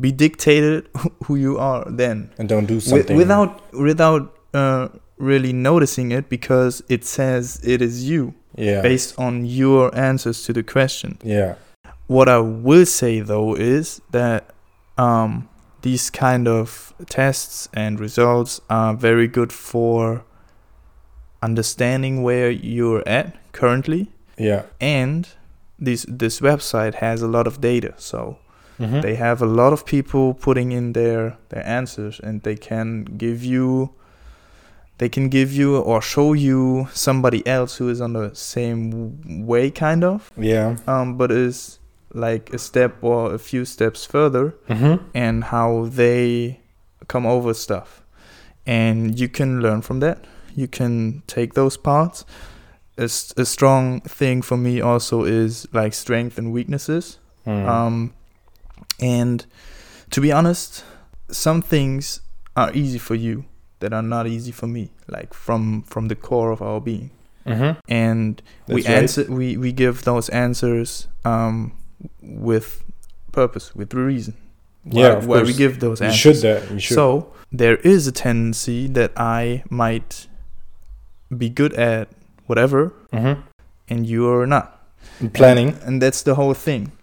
be 0.00 0.10
dictated 0.12 0.88
who 1.24 1.34
you 1.36 1.58
are 1.58 1.84
then 1.90 2.30
and 2.38 2.48
don't 2.48 2.66
do 2.66 2.80
something 2.80 3.16
without 3.16 3.50
without 3.72 4.22
uh, 4.54 4.88
really 5.18 5.52
noticing 5.52 6.12
it 6.12 6.28
because 6.28 6.82
it 6.88 7.04
says 7.04 7.60
it 7.64 7.80
is 7.82 8.08
you 8.08 8.32
yeah 8.56 8.82
based 8.82 9.14
on 9.18 9.44
your 9.44 9.94
answers 9.94 10.42
to 10.44 10.52
the 10.52 10.62
question 10.62 11.18
yeah 11.24 11.54
what 12.08 12.28
I 12.28 12.38
will 12.38 12.86
say 12.86 13.20
though 13.20 13.54
is 13.56 14.00
that 14.12 14.40
um, 14.98 15.48
these 15.82 16.08
kind 16.10 16.46
of 16.48 16.94
tests 17.08 17.68
and 17.74 17.98
results 18.00 18.60
are 18.70 18.94
very 18.94 19.26
good 19.28 19.52
for 19.52 20.22
understanding 21.42 22.22
where 22.22 22.50
you're 22.50 23.02
at 23.06 23.36
currently, 23.52 24.08
yeah 24.38 24.62
and 24.80 25.28
this 25.78 26.06
this 26.08 26.40
website 26.40 26.94
has 26.94 27.22
a 27.22 27.26
lot 27.28 27.46
of 27.46 27.60
data, 27.60 27.92
so 27.96 28.38
Mhm. 28.78 29.02
they 29.02 29.14
have 29.16 29.42
a 29.42 29.46
lot 29.46 29.72
of 29.72 29.84
people 29.84 30.34
putting 30.34 30.72
in 30.72 30.92
their 30.92 31.36
their 31.48 31.66
answers, 31.66 32.20
and 32.20 32.42
they 32.42 32.56
can 32.56 33.04
give 33.18 33.44
you. 33.44 33.90
They 34.98 35.08
can 35.08 35.28
give 35.28 35.52
you 35.52 35.76
or 35.76 36.00
show 36.00 36.32
you 36.32 36.88
somebody 36.92 37.46
else 37.46 37.76
who 37.76 37.88
is 37.90 38.00
on 38.00 38.14
the 38.14 38.34
same 38.34 39.46
way, 39.46 39.70
kind 39.70 40.04
of 40.04 40.30
yeah 40.36 40.76
um, 40.86 41.16
but 41.16 41.30
is 41.30 41.78
like 42.14 42.52
a 42.54 42.58
step 42.58 42.96
or 43.02 43.34
a 43.34 43.38
few 43.38 43.64
steps 43.64 44.06
further 44.06 44.54
mm-hmm. 44.68 45.04
and 45.14 45.44
how 45.44 45.86
they 45.90 46.60
come 47.08 47.26
over 47.26 47.52
stuff. 47.52 48.02
And 48.66 49.18
you 49.20 49.28
can 49.28 49.60
learn 49.60 49.82
from 49.82 50.00
that. 50.00 50.24
You 50.54 50.66
can 50.66 51.22
take 51.26 51.54
those 51.54 51.76
parts. 51.76 52.24
a, 52.98 53.04
a 53.04 53.44
strong 53.44 54.00
thing 54.00 54.42
for 54.42 54.56
me 54.56 54.80
also 54.80 55.24
is 55.24 55.66
like 55.72 55.92
strength 55.94 56.38
and 56.38 56.52
weaknesses. 56.52 57.18
Mm. 57.46 57.68
Um, 57.68 58.14
and 58.98 59.44
to 60.10 60.20
be 60.20 60.32
honest, 60.32 60.84
some 61.30 61.62
things 61.62 62.20
are 62.56 62.72
easy 62.72 62.98
for 62.98 63.14
you 63.14 63.44
that 63.80 63.92
are 63.92 64.02
not 64.02 64.26
easy 64.26 64.52
for 64.52 64.66
me, 64.66 64.90
like 65.08 65.34
from 65.34 65.82
from 65.82 66.08
the 66.08 66.14
core 66.16 66.50
of 66.50 66.62
our 66.62 66.80
being. 66.80 67.10
Mm-hmm. 67.46 67.78
and 67.86 68.42
we 68.66 68.82
That's 68.82 68.88
right. 68.88 68.96
answer 68.98 69.24
we 69.32 69.56
we 69.56 69.70
give 69.70 70.02
those 70.02 70.28
answers 70.30 71.06
um 71.24 71.72
with 72.20 72.82
purpose 73.30 73.74
with 73.74 73.94
reason. 73.94 74.34
Why, 74.82 75.02
Yeah, 75.02 75.12
of 75.18 75.26
why 75.28 75.42
we 75.42 75.52
give 75.52 75.78
those 75.78 76.00
you 76.00 76.06
answers. 76.06 76.20
should 76.20 76.36
that 76.42 76.70
you 76.72 76.80
should. 76.80 76.94
So 76.94 77.32
there 77.52 77.76
is 77.76 78.06
a 78.08 78.12
tendency 78.12 78.88
that 78.88 79.12
i 79.16 79.62
might 79.70 80.26
be 81.36 81.48
good 81.48 81.72
at 81.74 82.08
whatever 82.46 82.92
mm-hmm. 83.12 83.40
and 83.88 84.06
you're 84.06 84.46
not. 84.46 84.72
Planning. 85.32 85.68
And, 85.68 85.82
and 85.82 86.02
that's 86.02 86.22
the 86.22 86.34
whole 86.34 86.54
thing. 86.54 86.82
For 86.88 86.95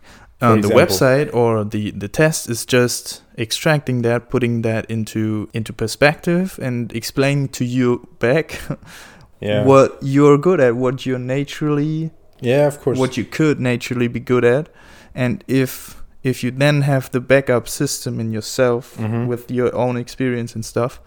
um, 0.44 0.62
the 0.62 0.68
website 0.70 1.34
or 1.34 1.64
the 1.64 1.92
the 1.92 2.08
test 2.08 2.50
is 2.50 2.66
just 2.66 3.24
extracting 3.38 4.02
that 4.04 4.30
putting 4.30 4.62
that 4.64 4.84
into 4.90 5.48
into 5.54 5.74
perspective 5.74 6.60
and 6.62 6.92
explaining 6.94 7.48
to 7.50 7.64
you 7.66 8.08
back 8.20 8.62
yeah. 9.42 9.66
what 9.66 9.98
you're 10.02 10.38
good 10.38 10.60
at 10.60 10.76
what 10.76 11.06
you're 11.06 11.26
naturally 11.38 12.12
yeah 12.42 12.68
of 12.68 12.80
course. 12.82 13.00
what 13.00 13.18
you 13.18 13.26
could 13.26 13.60
naturally 13.60 14.08
be 14.08 14.20
good 14.20 14.44
at. 14.46 14.70
And 15.16 15.44
if 15.48 16.04
if 16.24 16.44
you 16.44 16.52
then 16.52 16.82
have 16.82 17.10
the 17.12 17.20
backup 17.20 17.68
system 17.68 18.20
in 18.20 18.32
yourself 18.34 18.96
Mhm. 18.98 19.28
with 19.28 19.52
your 19.52 19.74
own 19.76 19.98
experience 19.98 20.56
and 20.56 20.66
stuff 20.66 21.00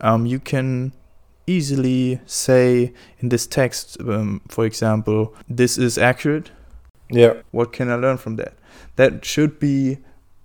um, 0.00 0.26
you 0.26 0.38
can 0.40 0.92
easily 1.46 2.20
say 2.26 2.92
in 3.20 3.28
this 3.28 3.46
text 3.46 3.96
um, 4.00 4.40
for 4.48 4.64
example 4.66 5.34
this 5.48 5.78
is 5.78 5.98
accurate. 5.98 6.50
Yeah. 7.10 7.34
What 7.52 7.72
can 7.72 7.90
i 7.90 7.96
learn 7.96 8.16
from 8.18 8.36
that 8.36 8.54
that 8.96 9.24
should 9.24 9.58
be 9.58 9.98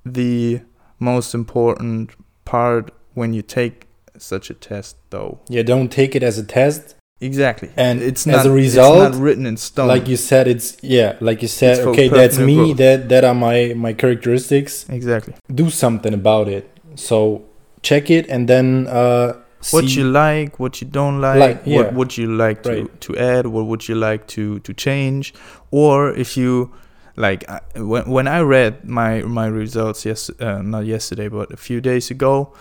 the 0.05 0.61
most 0.99 1.33
important 1.33 2.11
part 2.45 2.91
when 3.13 3.33
you 3.33 3.41
take 3.41 3.87
such 4.17 4.49
a 4.49 4.53
test 4.53 4.97
though. 5.11 5.39
Yeah 5.49 5.63
don't 5.63 5.89
take 5.91 6.15
it 6.15 6.23
as 6.23 6.37
a 6.37 6.43
test. 6.43 6.95
Exactly. 7.21 7.69
And 7.75 8.01
it's 8.01 8.25
not, 8.25 8.39
as 8.39 8.45
a 8.45 8.51
result, 8.51 9.07
it's 9.07 9.15
not 9.17 9.21
written 9.21 9.45
in 9.45 9.57
stone. 9.57 9.87
like 9.89 10.07
you 10.07 10.15
said 10.15 10.47
it's 10.47 10.77
yeah 10.81 11.17
like 11.19 11.41
you 11.41 11.49
said 11.49 11.79
okay 11.79 12.07
that's 12.07 12.37
me 12.37 12.55
growth. 12.55 12.77
that 12.77 13.09
that 13.09 13.23
are 13.23 13.35
my 13.35 13.73
my 13.75 13.93
characteristics. 13.93 14.87
Exactly. 14.89 15.33
Do 15.53 15.69
something 15.69 16.13
about 16.13 16.47
it. 16.47 16.69
So 16.95 17.43
check 17.81 18.09
it 18.09 18.27
and 18.29 18.47
then 18.47 18.87
uh 18.87 19.33
what 19.71 19.93
you 19.95 20.05
like, 20.05 20.57
what 20.59 20.79
you 20.81 20.87
don't 20.87 21.19
like, 21.19 21.39
Like, 21.39 21.61
yeah. 21.65 21.77
what 21.77 21.93
would 21.93 22.17
you 22.17 22.27
like 22.33 22.63
to, 22.63 22.69
Right. 22.71 23.01
to 23.01 23.17
add, 23.17 23.45
what 23.47 23.65
would 23.65 23.89
you 23.89 23.95
like 23.95 24.25
to, 24.27 24.59
to 24.59 24.73
change, 24.73 25.33
or 25.69 26.13
if 26.13 26.37
you 26.37 26.71
like 27.19 27.43
when 27.75 28.03
when 28.15 28.27
I 28.27 28.39
read 28.55 28.73
my 28.87 29.21
my 29.27 29.47
results 29.61 30.05
yes 30.05 30.31
uh, 30.39 30.61
not 30.63 30.85
yesterday 30.85 31.27
but 31.27 31.51
a 31.51 31.57
few 31.57 31.81
days 31.81 32.09
ago, 32.11 32.53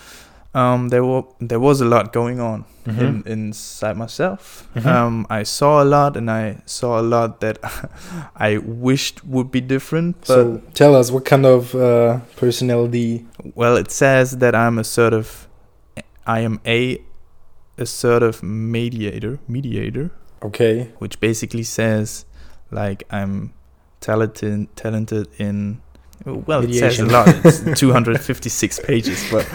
um 0.55 0.89
there 0.91 1.05
were 1.05 1.23
there 1.51 1.61
was 1.61 1.81
a 1.81 1.85
lot 1.87 2.13
going 2.13 2.41
on 2.41 2.65
Mhm. 2.89 3.01
in, 3.01 3.23
inside 3.27 3.97
myself. 3.97 4.65
Mhm. 4.75 4.87
Um, 4.87 5.27
I 5.29 5.45
saw 5.45 5.83
a 5.83 5.87
lot 5.97 6.17
and 6.17 6.31
I 6.31 6.57
saw 6.65 6.99
a 6.99 7.05
lot 7.05 7.41
that 7.41 7.59
I 8.49 8.57
wished 8.59 9.21
would 9.25 9.51
be 9.51 9.61
different, 9.61 10.17
but 10.21 10.27
so 10.27 10.61
tell 10.75 10.97
us 10.97 11.11
what 11.13 11.25
kind 11.29 11.45
of 11.47 11.75
uh, 11.75 12.19
personality 12.37 13.27
well, 13.55 13.77
it 13.77 13.91
says 13.91 14.39
that 14.39 14.55
I'm 14.55 14.79
assertive. 14.79 15.29
I 16.27 16.41
am 16.49 16.61
a 16.67 16.99
assertive 17.77 18.43
mediator, 18.43 19.39
mediator, 19.49 20.11
okay 20.43 20.89
which 20.99 21.21
basically 21.21 21.63
says 21.65 22.25
like 22.71 23.05
I'm 23.11 23.53
talented, 24.01 24.69
talented 24.77 25.29
in. 25.39 25.81
Well, 26.25 26.65
it 26.65 26.75
says 26.75 26.99
a 27.01 27.07
lot. 27.07 27.29
It's 27.45 27.63
256 27.81 28.81
pages, 28.81 29.25
but 29.31 29.47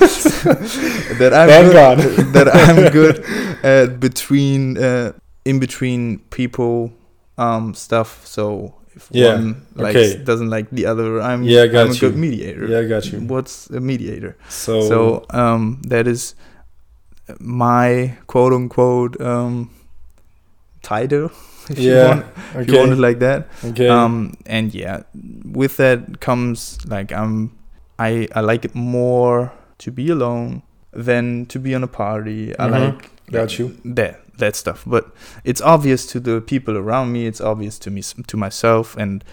that 1.20 1.32
I'm 1.34 1.50
Thank 1.50 1.72
good, 1.74 2.34
that 2.34 2.48
I'm 2.48 2.92
good 2.92 3.20
at 3.64 4.00
between 4.00 4.78
uh, 4.78 5.12
in 5.46 5.60
between 5.60 6.20
people 6.30 6.92
um 7.38 7.74
stuff. 7.74 8.26
So 8.26 8.76
if 8.96 9.10
Yeah, 9.12 9.36
one 9.36 9.66
likes 9.76 9.96
okay. 9.98 10.24
doesn't 10.24 10.50
like 10.50 10.70
the 10.72 10.86
other, 10.86 11.22
I'm 11.22 11.44
Yeah, 11.44 11.68
got 11.68 11.86
I'm 11.88 11.92
a 11.92 11.96
good 12.00 12.16
mediator. 12.16 12.66
yeah 12.68 12.80
I 12.80 12.86
got 12.88 13.12
you 13.12 13.20
What's 13.28 13.70
a 13.70 13.80
mediator? 13.80 14.36
so 14.50 14.82
So 14.90 15.26
um, 15.32 15.82
that 15.88 16.08
is 16.08 16.36
my 17.40 18.18
quote 18.28 18.54
unquote 18.54 19.20
um, 19.22 19.70
title. 20.82 21.32
If 21.70 21.80
you 21.80 21.92
Yeah, 21.94 22.08
want, 22.08 22.26
if 22.56 22.68
you 22.68 22.78
want 22.80 22.92
it 22.92 22.98
like 23.00 23.20
that. 23.20 23.48
okay 23.66 23.88
Um, 23.88 24.34
and 24.46 24.74
yeah, 24.74 25.04
with 25.46 25.78
that 25.78 26.20
comes 26.20 26.78
like 26.88 27.12
I'm 27.12 27.52
I 28.00 28.28
I 28.36 28.42
like 28.42 28.66
it 28.66 28.76
more 28.76 29.52
to 29.78 29.92
be 29.92 30.10
alone 30.12 30.62
than 31.06 31.46
to 31.48 31.60
be 31.60 31.76
on 31.76 31.84
a 31.84 31.88
party. 31.88 32.54
I 32.60 32.68
Mhm. 32.68 32.72
like 32.72 33.10
Got 33.32 33.60
you. 33.60 33.72
that 33.96 34.20
that 34.40 34.56
stuff. 34.56 34.84
But 34.86 35.06
it's 35.44 35.62
obvious 35.62 36.06
to 36.08 36.20
the 36.20 36.42
people 36.42 36.76
around 36.78 37.12
me. 37.14 37.28
It's 37.28 37.42
obvious 37.42 37.80
to 37.80 37.92
me 37.92 38.02
to 38.28 38.38
myself, 38.38 38.98
and 38.98 39.24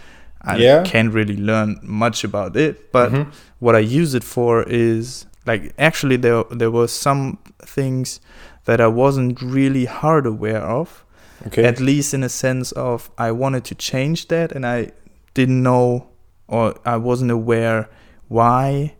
I 0.43 0.57
Yeah. 0.57 0.83
can't 0.85 1.13
really 1.15 1.37
learn 1.37 1.79
much 1.83 2.25
about 2.25 2.57
it, 2.57 2.93
but 2.93 3.11
Mhm. 3.13 3.27
what 3.61 3.75
I 3.75 3.81
use 4.03 4.15
it 4.17 4.25
for 4.25 4.63
is 4.69 5.27
like 5.47 5.73
actually 5.79 6.17
there 6.19 6.45
there 6.59 6.71
were 6.71 6.87
some 6.89 7.39
things 7.67 8.21
that 8.67 8.81
I 8.81 8.87
wasn't 8.87 9.41
really 9.43 9.87
hard 9.87 10.27
aware 10.27 10.63
of. 10.81 11.05
Okay. 11.47 11.65
At 11.65 11.81
least 11.81 12.15
in 12.15 12.23
a 12.23 12.29
sense 12.29 12.73
of 12.73 13.11
I 13.19 13.33
wanted 13.33 13.65
to 13.65 13.75
change 13.75 14.29
that 14.29 14.53
and 14.53 14.67
I 14.67 14.93
didn't 15.35 15.63
know 15.63 16.09
or 16.49 16.75
I 16.85 16.97
wasn't 16.97 17.31
aware 17.31 17.89
why 18.29 18.95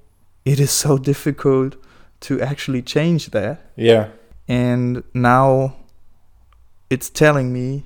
it 0.45 0.61
is 0.61 0.71
so 0.71 0.99
difficult 1.13 1.77
to 2.21 2.41
actually 2.41 2.83
change 2.83 3.31
that. 3.31 3.61
yeah. 3.77 4.09
And 4.49 5.05
now 5.15 5.77
it's 6.91 7.09
telling 7.09 7.53
me 7.53 7.85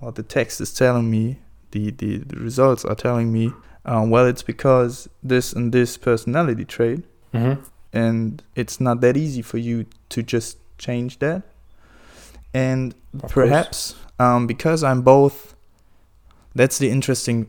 or 0.00 0.10
the 0.12 0.22
text 0.22 0.60
is 0.60 0.72
telling 0.72 1.10
me 1.10 1.38
the, 1.72 1.90
the, 1.90 2.18
the 2.18 2.36
results 2.40 2.84
are 2.84 2.94
telling 2.94 3.30
me 3.32 3.52
um, 3.84 4.08
well 4.10 4.26
it's 4.26 4.42
because 4.42 5.08
this 5.22 5.52
and 5.52 5.72
this 5.72 5.96
personality 5.98 6.64
trait 6.64 7.04
hmm 7.32 7.54
and 7.92 8.42
it's 8.54 8.80
not 8.80 9.00
that 9.00 9.16
easy 9.16 9.40
for 9.40 9.56
you 9.56 9.86
to 10.10 10.22
just 10.22 10.58
change 10.78 11.18
that 11.20 11.42
and 12.52 12.94
Of 13.22 13.30
perhaps 13.30 13.94
um, 14.18 14.46
because 14.46 14.82
i'm 14.84 15.02
both 15.02 15.54
that's 16.54 16.78
the 16.78 16.90
interesting 16.90 17.46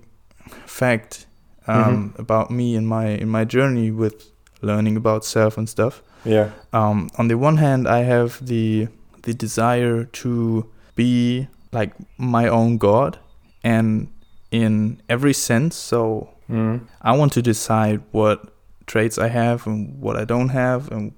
fact 0.66 1.26
um, 1.68 2.14
about 2.18 2.50
me 2.50 2.76
and 2.76 2.88
my 2.88 3.08
in 3.08 3.30
my 3.30 3.46
journey 3.46 3.92
with 3.92 4.32
learning 4.62 4.98
about 4.98 5.24
self 5.26 5.58
and 5.58 5.68
stuff 5.70 6.02
Yeah. 6.26 6.50
um, 6.74 7.10
on 7.18 7.28
the 7.28 7.38
one 7.38 7.58
hand 7.58 7.88
i 7.88 8.00
have 8.04 8.46
the 8.46 8.88
the 9.24 9.34
desire 9.34 10.06
to 10.06 10.66
be 10.96 11.48
like 11.72 11.94
my 12.18 12.48
own 12.48 12.78
god 12.78 13.20
and 13.64 14.08
in 14.52 15.02
every 15.10 15.34
sense 15.34 15.76
so 15.76 16.30
Mm. 16.50 16.80
I 17.04 17.12
want 17.16 17.34
to 17.34 17.44
decide 17.44 18.02
what 18.12 18.42
traits 18.88 19.20
I 19.20 19.28
have 19.28 19.68
and 19.68 20.02
what 20.02 20.16
I 20.16 20.26
don't 20.26 20.50
have 20.50 20.92
and 20.92 21.14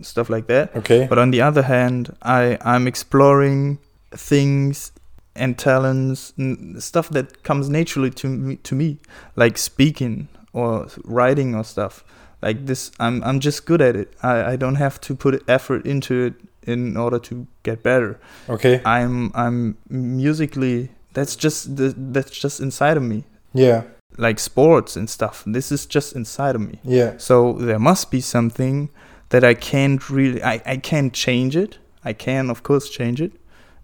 stuff 0.00 0.30
like 0.30 0.46
that. 0.46 0.74
Okay. 0.74 1.06
But 1.06 1.18
on 1.18 1.32
the 1.32 1.42
other 1.42 1.60
hand, 1.64 2.16
I 2.22 2.56
I'm 2.64 2.86
exploring 2.86 3.78
things 4.12 4.92
and 5.36 5.56
talents 5.58 6.32
and 6.36 6.82
stuff 6.82 7.08
that 7.10 7.42
comes 7.44 7.68
naturally 7.68 8.10
to 8.10 8.26
me 8.28 8.56
to 8.56 8.74
me, 8.74 8.98
like 9.36 9.56
speaking 9.58 10.28
or 10.52 10.88
writing 11.04 11.54
or 11.54 11.64
stuff 11.64 12.04
like 12.42 12.66
this. 12.66 12.90
I'm 12.98 13.22
I'm 13.24 13.40
just 13.40 13.64
good 13.66 13.80
at 13.80 13.96
it. 13.96 14.12
I 14.22 14.52
I 14.52 14.56
don't 14.56 14.76
have 14.76 15.00
to 15.02 15.14
put 15.14 15.42
effort 15.48 15.86
into 15.86 16.14
it 16.26 16.34
in 16.66 16.96
order 16.96 17.18
to 17.18 17.46
get 17.62 17.82
better. 17.82 18.18
okay. 18.48 18.80
I'm 18.84 19.30
I'm 19.34 19.76
musically 19.88 20.90
that's 21.12 21.34
just 21.36 21.76
the, 21.76 21.94
that's 21.96 22.38
just 22.38 22.60
inside 22.60 22.96
of 22.96 23.02
me 23.02 23.24
Yeah. 23.52 23.82
like 24.18 24.38
sports 24.38 24.96
and 24.96 25.08
stuff. 25.08 25.42
This 25.46 25.72
is 25.72 25.86
just 25.86 26.14
inside 26.14 26.54
of 26.54 26.60
me. 26.60 26.78
Yeah. 26.84 27.14
So 27.18 27.54
there 27.54 27.78
must 27.78 28.10
be 28.10 28.20
something 28.20 28.90
that 29.30 29.42
I 29.44 29.54
can't 29.54 30.10
really 30.10 30.42
I, 30.42 30.60
I 30.66 30.76
can't 30.76 31.12
change 31.12 31.56
it. 31.56 31.78
I 32.04 32.12
can 32.12 32.50
of 32.50 32.62
course 32.62 32.88
change 32.90 33.20
it 33.20 33.32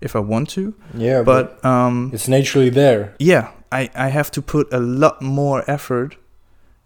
if 0.01 0.15
I 0.17 0.19
want 0.21 0.49
to. 0.51 0.75
Yeah. 0.95 1.23
But, 1.25 1.63
But 1.63 1.69
um 1.69 2.11
it's 2.13 2.29
naturally 2.29 2.71
there. 2.71 3.15
yeah, 3.19 3.49
I, 3.73 3.91
I 3.95 4.09
have 4.09 4.31
to 4.33 4.43
put 4.43 4.73
a 4.73 4.79
lot 4.81 5.21
more 5.23 5.63
effort 5.71 6.17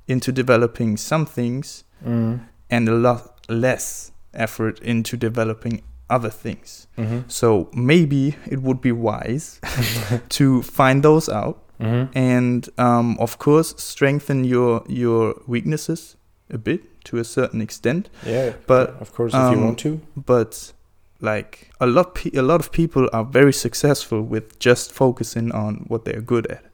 into 0.09 0.33
developing 0.33 0.97
some 0.99 1.27
things 1.27 1.85
Mm. 2.07 2.41
and 2.71 2.89
a 2.89 2.93
lot 2.95 3.23
less 3.49 4.13
effort 4.33 4.81
into 4.81 5.17
developing 5.19 5.83
other 6.09 6.31
things. 6.31 6.87
hmm 6.97 7.19
So 7.29 7.69
maybe 7.75 8.35
it 8.51 8.59
would 8.63 8.81
be 8.81 8.93
wise 8.93 9.61
to 10.39 10.63
find 10.63 11.03
those 11.03 11.29
out 11.29 11.57
hmm 11.81 12.05
and 12.15 12.69
um, 12.79 13.17
of 13.19 13.37
course 13.39 13.75
strengthen 13.77 14.45
your 14.45 14.83
your 14.89 15.35
weaknesses 15.47 16.17
a 16.55 16.59
bit 16.59 16.81
to 17.05 17.19
a 17.19 17.25
certain 17.25 17.61
extent 17.63 18.09
Yeah. 18.27 18.53
But, 18.67 19.01
of 19.01 19.13
course, 19.13 19.35
if 19.35 19.41
you 19.53 19.59
um, 19.59 19.65
want 19.65 19.79
to. 19.79 20.01
but 20.27 20.73
like 21.21 21.71
a 21.81 21.87
lot 21.87 22.15
pe- 22.15 22.37
a 22.39 22.43
lot 22.43 22.61
of 22.61 22.71
people 22.73 23.09
are 23.13 23.25
very 23.25 23.53
successful 23.53 24.23
with 24.23 24.59
just 24.59 24.93
focusing 24.93 25.53
on 25.53 25.85
what 25.89 26.05
they're 26.05 26.21
good 26.23 26.47
at 26.47 26.65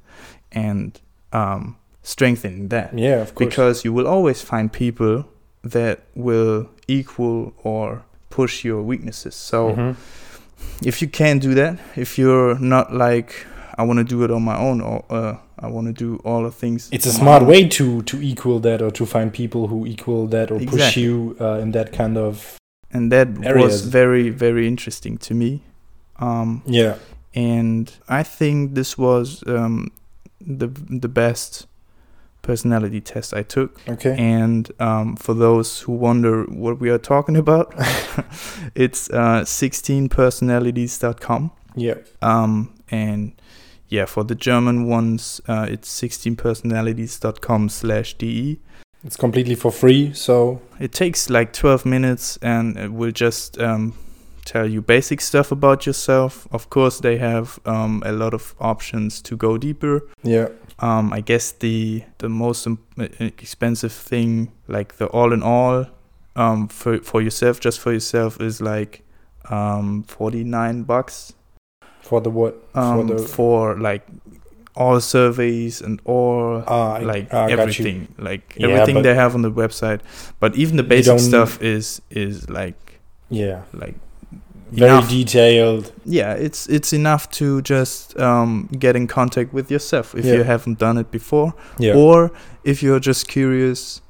and 0.52 1.00
um, 1.32 1.76
strengthening 2.02 2.68
that 2.68 2.96
Yeah, 2.98 3.20
of 3.22 3.35
course. 3.35 3.46
because 3.48 3.85
you 3.85 3.92
will 3.92 4.06
always 4.06 4.40
find 4.42 4.72
people 4.72 5.24
that 5.62 6.00
will 6.14 6.68
equal 6.88 7.52
or 7.64 8.04
push 8.30 8.64
your 8.64 8.82
weaknesses 8.82 9.35
so 9.35 9.70
Mhm. 9.74 9.96
if 10.82 11.02
you 11.02 11.09
can't 11.09 11.42
do 11.42 11.54
that, 11.54 11.78
if 11.96 12.18
you're 12.18 12.59
not 12.59 12.92
like 12.94 13.46
I 13.78 13.82
want 13.82 13.98
to 13.98 14.04
do 14.04 14.24
it 14.24 14.30
on 14.30 14.42
my 14.42 14.56
own 14.56 14.80
or 14.80 15.04
uh, 15.11 15.37
I 15.59 15.66
want 15.68 15.87
to 15.88 15.92
do 15.92 16.20
all 16.24 16.42
the 16.44 16.50
things. 16.50 16.88
it's 16.92 17.06
a 17.06 17.12
smart 17.12 17.44
way 17.44 17.68
to 17.68 18.02
to 18.02 18.20
equal 18.22 18.61
that 18.61 18.80
or 18.82 18.90
to 18.92 19.04
find 19.06 19.32
people 19.32 19.66
who 19.68 19.87
equal 19.87 20.26
that 20.28 20.50
or 20.50 20.59
push 20.61 20.96
you 20.96 21.37
uh, 21.40 21.59
in 21.62 21.72
that 21.72 21.92
kind 21.92 22.16
of 22.16 22.56
and 22.92 23.12
that 23.12 23.29
was 23.38 23.83
very 23.83 24.31
very 24.31 24.66
interesting 24.66 25.18
to 25.18 25.35
me. 25.35 25.62
Um, 26.18 26.62
yeah. 26.64 26.96
and 27.35 27.92
I 28.09 28.22
think 28.22 28.75
this 28.75 28.96
was 28.96 29.44
um, 29.46 29.90
the 30.40 30.68
the 30.68 31.09
best 31.09 31.66
personality 32.46 33.01
test 33.01 33.35
I 33.35 33.42
took. 33.42 33.81
Okay. 33.88 34.14
And 34.16 34.70
um, 34.81 35.16
for 35.16 35.35
those 35.35 35.81
who 35.81 35.92
wonder 35.92 36.44
what 36.44 36.79
we 36.81 36.88
are 36.90 36.99
talking 36.99 37.37
about, 37.37 37.75
it's 38.75 39.11
uh, 39.11 39.42
16personalities.com. 39.42 41.51
yeah. 41.75 41.94
Um, 42.22 42.72
and 42.88 43.33
yeah, 43.88 44.07
for 44.07 44.25
the 44.25 44.35
German 44.35 44.88
ones, 44.88 45.40
uh, 45.49 45.66
it's 45.68 45.88
16personalities.com 46.01 47.68
slash 47.68 48.14
de. 48.14 48.59
It's 49.04 49.16
completely 49.16 49.54
for 49.54 49.70
free, 49.70 50.12
so 50.14 50.61
It 50.80 50.92
takes 50.92 51.30
like 51.30 51.52
12 51.52 51.85
minutes 51.87 52.38
and 52.42 52.76
it 52.76 52.92
will 52.92 53.12
just 53.12 53.59
um, 53.61 53.92
tell 54.44 54.66
you 54.68 54.82
basic 54.82 55.20
stuff 55.20 55.52
about 55.52 55.87
yourself. 55.87 56.46
Of 56.50 56.70
course, 56.70 57.00
they 57.00 57.18
have 57.18 57.59
um, 57.66 58.02
a 58.06 58.12
lot 58.12 58.35
of 58.35 58.54
options 58.59 59.22
to 59.22 59.37
go 59.37 59.59
deeper. 59.59 60.00
yeah. 60.24 60.48
Um, 60.78 61.11
I 61.11 61.22
guess 61.22 61.52
the 61.52 62.02
the 62.18 62.28
most 62.28 62.68
expensive 63.18 63.92
thing, 63.92 64.52
like 64.68 64.96
the 64.98 65.06
all 65.06 65.32
in 65.32 65.42
all, 65.42 65.87
um, 66.35 66.68
for 66.68 66.98
for 66.98 67.22
yourself, 67.22 67.61
just 67.61 67.80
for 67.80 67.92
yourself, 67.92 68.38
is 68.42 68.61
like 68.61 69.02
um, 69.50 70.02
49 70.02 70.82
bucks 70.82 71.32
For 72.02 72.20
the 72.20 72.28
what? 72.28 72.54
um, 72.74 73.09
for 73.09 73.18
for, 73.18 73.74
the 73.74 73.80
like 73.82 74.02
all 74.76 75.00
surveys 75.00 75.80
and 75.80 76.00
all 76.04 76.62
I- 76.66 77.00
like 77.14 77.32
you. 77.32 77.38
everything 77.58 78.08
like 78.18 78.42
Yeah, 78.56 78.68
everything 78.68 79.02
they 79.02 79.14
have 79.14 79.34
on 79.34 79.42
the 79.42 79.50
website 79.62 80.00
but 80.40 80.54
even 80.56 80.76
the 80.76 80.82
basic 80.94 81.18
stuff 81.20 81.60
is 81.62 82.00
is 82.10 82.48
like 82.50 82.74
Yeah. 83.30 83.62
like 83.72 83.94
Very 84.72 84.90
enough. 84.90 85.08
detailed. 85.08 85.92
yeah 86.04 86.32
it's 86.46 86.68
it's 86.68 86.92
enough 86.92 87.24
to 87.38 87.46
just 87.62 88.18
um, 88.18 88.68
get 88.78 88.96
in 88.96 89.06
contact 89.06 89.52
with 89.54 89.70
yourself 89.70 90.14
if 90.14 90.24
Yeah. 90.24 90.34
you 90.36 90.44
haven't 90.44 90.78
done 90.78 91.00
it 91.00 91.10
before 91.10 91.52
Yeah. 91.78 91.94
or 91.96 92.30
if 92.64 92.82
you're 92.82 93.00
just 93.00 93.28
curious 93.28 94.02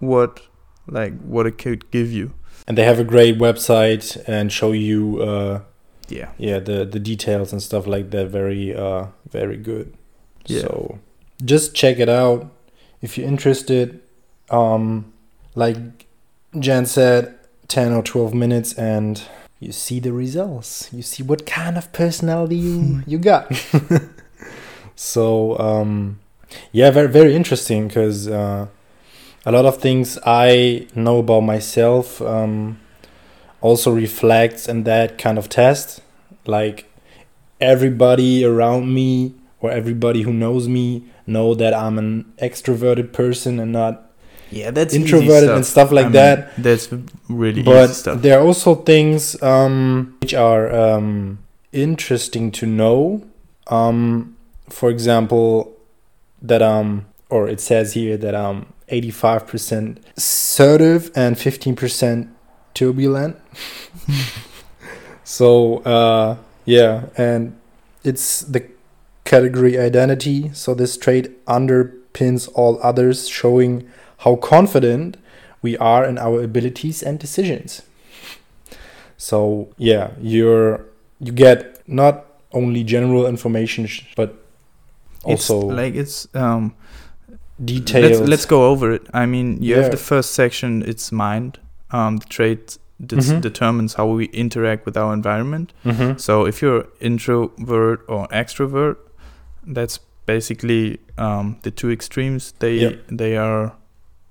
what 0.00 0.40
like 0.86 1.14
what 1.34 1.46
it 1.46 1.56
could 1.64 1.90
give 1.90 2.08
you 2.18 2.30
and 2.68 2.76
they 2.78 2.84
have 2.84 3.00
a 3.00 3.04
great 3.04 3.38
website 3.38 4.06
and 4.28 4.52
show 4.52 4.72
you 4.72 5.22
uh 5.22 5.60
yeah 6.08 6.28
yeah 6.38 6.58
the 6.68 6.84
the 6.84 7.00
details 7.00 7.52
and 7.52 7.62
stuff 7.62 7.86
like 7.86 8.10
that 8.10 8.26
very 8.28 8.74
uh 8.76 9.06
very 9.30 9.56
good 9.56 9.86
Yeah. 10.46 10.60
so 10.62 10.98
just 11.44 11.74
check 11.74 11.98
it 11.98 12.08
out. 12.08 12.50
If 13.02 13.18
you're 13.18 13.28
interested 13.28 14.00
um 14.50 15.12
like 15.54 15.76
jan 16.58 16.84
said 16.84 17.34
10 17.68 17.92
or 17.92 18.02
12 18.02 18.34
minutes 18.34 18.74
and 18.74 19.22
you 19.60 19.72
see 19.72 20.00
the 20.00 20.12
results. 20.12 20.90
You 20.92 21.02
see 21.02 21.22
what 21.22 21.46
kind 21.46 21.78
of 21.78 21.92
personality 21.92 22.56
you 22.56 23.02
you 23.06 23.18
got. 23.18 23.50
So 24.96 25.58
um 25.58 26.20
yeah 26.72 26.90
very 26.90 27.08
very 27.08 27.34
interesting 27.34 27.88
because 27.88 28.28
uh 28.28 28.66
a 29.44 29.50
lot 29.52 29.64
of 29.64 29.78
things 29.78 30.18
i 30.24 30.86
know 30.94 31.18
about 31.18 31.40
myself 31.40 32.22
um 32.22 32.78
also 33.60 33.90
reflects 33.90 34.68
in 34.68 34.84
that 34.84 35.16
kind 35.16 35.38
of 35.38 35.48
test. 35.48 36.02
Like 36.46 36.84
everybody 37.60 38.44
around 38.44 38.92
me 38.92 39.32
or 39.64 39.70
everybody 39.70 40.22
who 40.22 40.32
knows 40.32 40.68
me 40.68 41.04
know 41.26 41.54
that 41.54 41.72
i'm 41.72 41.98
an 41.98 42.30
extroverted 42.40 43.12
person 43.12 43.58
and 43.58 43.72
not 43.72 44.12
yeah 44.50 44.70
that's 44.70 44.94
introverted 44.94 45.48
and 45.48 45.64
stuff 45.64 45.90
like 45.90 46.12
that. 46.12 46.54
that's 46.62 46.92
really 47.28 47.62
but 47.62 47.88
stuff. 47.88 48.20
there 48.20 48.38
are 48.38 48.44
also 48.44 48.74
things 48.74 49.40
um, 49.42 50.16
which 50.20 50.34
are 50.34 50.72
um, 50.72 51.38
interesting 51.72 52.52
to 52.52 52.66
know. 52.66 53.24
Um, 53.68 54.36
for 54.68 54.90
example 54.90 55.74
that 56.42 56.62
um 56.62 57.06
or 57.30 57.48
it 57.48 57.60
says 57.60 57.94
here 57.94 58.16
that 58.16 58.34
i'm 58.34 58.66
85% 58.90 59.96
assertive 60.18 61.10
and 61.16 61.36
15% 61.36 62.28
turbulent. 62.74 63.36
So 65.24 65.78
uh 65.78 66.36
yeah 66.66 67.06
and 67.16 67.58
it's 68.04 68.42
the 68.42 68.60
category 69.24 69.78
identity. 69.78 70.50
So 70.52 70.74
this 70.74 70.96
trait 70.96 71.44
underpins 71.46 72.48
all 72.54 72.78
others, 72.82 73.28
showing 73.28 73.88
how 74.18 74.36
confident 74.36 75.16
we 75.62 75.76
are 75.78 76.04
in 76.04 76.18
our 76.18 76.42
abilities 76.42 77.02
and 77.02 77.18
decisions. 77.18 77.82
So 79.16 79.68
yeah, 79.78 80.10
you're 80.20 80.84
you 81.20 81.32
get 81.32 81.86
not 81.88 82.26
only 82.52 82.84
general 82.84 83.26
information 83.26 83.88
but 84.16 84.34
also 85.24 85.54
it's 85.70 85.76
like 85.76 85.94
it's 85.94 86.28
um 86.34 86.74
detailed. 87.64 88.04
let's, 88.20 88.28
let's 88.30 88.46
go 88.46 88.68
over 88.70 88.92
it 88.92 89.02
i 89.12 89.26
mean 89.26 89.60
you 89.62 89.74
Yeah. 89.74 89.82
have 89.82 89.90
the 89.90 89.96
first 89.96 90.32
section 90.34 90.82
it's 90.86 91.10
mind 91.12 91.58
um 91.90 92.18
the 92.18 92.26
trait 92.26 92.78
this 93.00 93.30
Mhm. 93.30 93.40
determines 93.40 93.94
how 93.94 94.06
we 94.06 94.24
interact 94.26 94.86
with 94.86 94.96
our 94.96 95.12
environment 95.14 95.72
Mhm. 95.84 96.18
so 96.20 96.46
if 96.46 96.62
you're 96.62 96.86
introvert 97.00 98.00
or 98.08 98.28
extrovert 98.28 98.96
that's 99.66 99.98
basically 100.26 100.98
um 101.18 101.56
the 101.62 101.70
two 101.70 101.90
extremes 101.90 102.52
they 102.58 102.74
Yep. 102.76 102.94
they 103.10 103.36
are 103.36 103.72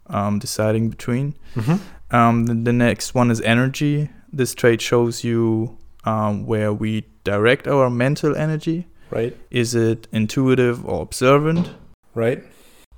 um 0.08 0.40
deciding 0.40 0.90
between 0.90 1.34
Mhm. 1.56 1.80
um 2.12 2.46
the, 2.46 2.54
the 2.54 2.74
next 2.74 3.14
one 3.16 3.32
is 3.32 3.42
energy 3.42 4.10
this 4.38 4.54
trait 4.56 4.82
shows 4.82 5.24
you 5.24 5.78
um 6.06 6.46
where 6.46 6.74
we 6.74 7.04
direct 7.24 7.68
our 7.68 7.90
mental 7.90 8.36
energy 8.36 8.86
Right. 9.12 9.36
is 9.52 9.76
it 9.76 10.08
intuitive 10.12 10.84
or 10.86 11.02
observant 11.02 11.70
Right. 12.16 12.44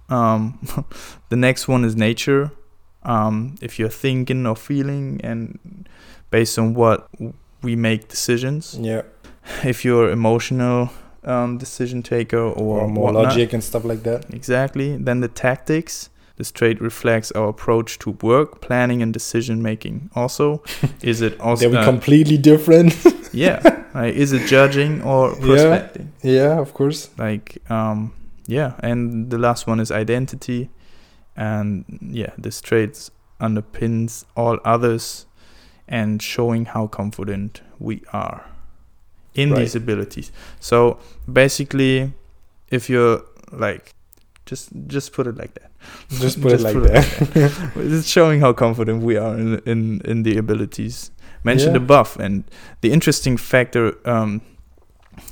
um, 0.09 0.59
the 1.29 1.35
next 1.35 1.67
one 1.67 1.83
is 1.87 1.95
nature. 1.95 2.51
Um, 3.03 3.55
if 3.61 3.79
you're 3.79 3.89
thinking 4.01 4.45
or 4.47 4.55
feeling, 4.55 5.19
and 5.23 5.57
based 6.31 6.59
on 6.59 6.73
what 6.73 7.07
we 7.61 7.75
make 7.75 8.07
decisions. 8.07 8.77
Yeah. 8.81 9.01
If 9.63 9.85
you're 9.85 10.09
emotional 10.11 10.89
um, 11.25 11.57
decision 11.57 12.01
taker 12.03 12.37
or, 12.39 12.81
Or 12.81 12.87
more 12.87 13.05
whatnot. 13.05 13.23
logic 13.25 13.53
and 13.53 13.63
stuff 13.63 13.83
like 13.85 14.03
that. 14.03 14.25
Exactly. 14.33 14.97
Then 14.97 15.19
the 15.21 15.27
tactics. 15.27 16.09
This 16.37 16.51
trait 16.51 16.81
reflects 16.81 17.31
our 17.31 17.47
approach 17.47 17.97
to 17.99 18.11
work, 18.21 18.59
planning, 18.59 19.01
and 19.01 19.13
decision 19.13 19.61
making. 19.61 20.09
Also, 20.15 20.61
is 21.01 21.21
it 21.21 21.39
also 21.39 21.69
They're 21.69 21.79
uh, 21.79 21.85
completely 21.85 22.37
different. 22.37 22.93
yeah? 23.33 23.61
Like, 23.95 24.15
is 24.15 24.33
it 24.33 24.45
judging 24.45 25.01
or 25.03 25.29
Yeah. 25.39 25.45
prospecting? 25.45 26.11
yeah, 26.21 26.59
of 26.59 26.73
course. 26.73 27.09
like 27.17 27.57
um 27.71 28.11
yeah 28.47 28.73
and 28.83 29.29
the 29.31 29.37
last 29.37 29.67
one 29.67 29.79
is 29.79 29.89
identity 29.89 30.69
and 31.37 31.85
yeah 32.01 32.33
this 32.37 32.59
traits 32.61 33.11
underpins 33.39 34.25
all 34.35 34.57
others 34.65 35.25
and 35.87 36.21
showing 36.21 36.65
how 36.65 36.87
confident 36.87 37.61
we 37.79 38.01
are 38.11 38.43
in 39.35 39.49
Right. 39.51 39.59
these 39.59 39.75
abilities 39.77 40.31
so 40.59 40.97
basically 41.31 42.11
if 42.71 42.89
you're 42.89 43.21
like 43.51 43.93
just 44.45 44.69
just 44.87 45.13
put 45.13 45.27
it 45.27 45.35
like 45.37 45.53
that 45.59 45.71
Just 46.19 46.41
put 46.41 46.51
it 46.57 46.61
like 46.61 46.73
put 46.75 46.83
that. 46.93 47.71
it's 47.75 48.07
showing 48.07 48.41
how 48.41 48.53
confident 48.53 49.03
we 49.03 49.17
are 49.17 49.37
in 49.37 49.59
in, 49.65 50.01
in 50.11 50.23
the 50.23 50.37
abilities 50.37 51.11
mentioned 51.43 51.75
Yeah. 51.75 51.83
above 51.83 52.17
and 52.19 52.43
the 52.81 52.89
interesting 52.91 53.37
factor 53.37 53.93
um, 54.05 54.41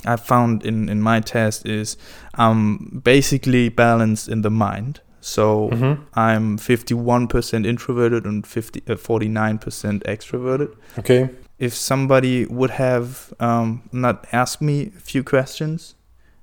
I 0.06 0.16
found 0.16 0.64
in 0.64 0.88
in 0.88 1.00
my 1.02 1.20
test 1.20 1.66
is 1.66 1.96
I'm 2.38 3.00
basically 3.04 3.68
balanced 3.68 4.28
in 4.32 4.42
the 4.42 4.50
mind. 4.50 5.00
So 5.20 5.68
Mhm. 5.72 5.98
I'm 6.14 6.58
51% 6.58 7.66
introverted 7.66 8.24
and 8.26 8.46
50 8.46 8.80
uh, 8.88 8.96
49% 8.96 10.02
extroverted. 10.04 10.68
Okay. 10.98 11.28
If 11.58 11.74
somebody 11.74 12.46
would 12.46 12.70
have 12.70 13.32
um, 13.38 13.88
not 13.92 14.26
asked 14.32 14.60
me 14.60 14.92
a 14.96 15.00
few 15.00 15.22
questions 15.22 15.94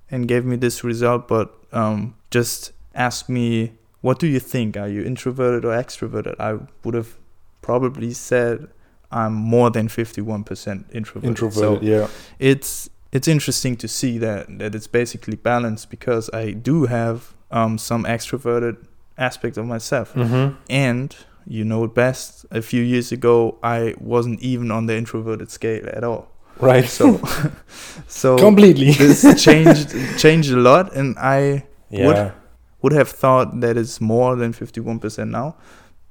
and 0.09 0.27
gave 0.27 0.45
me 0.45 0.55
this 0.55 0.83
result, 0.83 1.27
but 1.27 1.53
um, 1.71 2.15
just 2.31 2.71
asked 2.95 3.29
me, 3.29 3.73
"What 4.01 4.19
do 4.19 4.27
you 4.27 4.39
think? 4.39 4.77
Are 4.77 4.87
you 4.87 5.03
introverted 5.03 5.65
or 5.65 5.73
extroverted?" 5.73 6.35
I 6.39 6.59
would 6.83 6.93
have 6.95 7.17
probably 7.61 8.13
said 8.13 8.67
I'm 9.11 9.33
more 9.33 9.69
than 9.69 9.87
51% 9.89 10.85
introverted. 10.93 11.29
Introverted. 11.29 11.59
So 11.59 11.79
yeah. 11.81 12.07
it's 12.39 12.89
it's 13.11 13.27
interesting 13.27 13.75
to 13.77 13.87
see 13.87 14.17
that 14.19 14.59
that 14.59 14.73
it's 14.73 14.87
basically 14.87 15.35
balanced 15.35 15.89
because 15.89 16.29
I 16.33 16.51
do 16.51 16.85
have 16.85 17.33
um, 17.51 17.77
some 17.77 18.05
extroverted 18.05 18.77
aspect 19.17 19.57
of 19.57 19.65
myself, 19.65 20.13
Mm-hmm. 20.13 20.55
and 20.69 21.15
you 21.45 21.63
know 21.63 21.83
it 21.85 21.93
best. 21.93 22.45
A 22.51 22.61
few 22.61 22.81
years 22.81 23.11
ago, 23.11 23.57
I 23.63 23.95
wasn't 23.99 24.41
even 24.41 24.71
on 24.71 24.85
the 24.85 24.95
introverted 24.97 25.49
scale 25.51 25.87
at 25.91 26.03
all. 26.03 26.29
Right. 26.59 26.85
So, 26.85 27.21
so 28.07 28.37
completely. 28.37 28.91
this 28.91 29.43
changed 29.43 29.95
changed 30.17 30.51
a 30.51 30.57
lot, 30.57 30.95
and 30.95 31.17
I 31.17 31.65
yeah. 31.89 32.31
would 32.81 32.93
have 32.93 33.09
thought 33.09 33.59
that 33.61 33.77
it's 33.77 33.99
more 33.99 34.35
than 34.35 34.53
fifty 34.53 34.79
one 34.79 34.99
percent 34.99 35.31
now, 35.31 35.55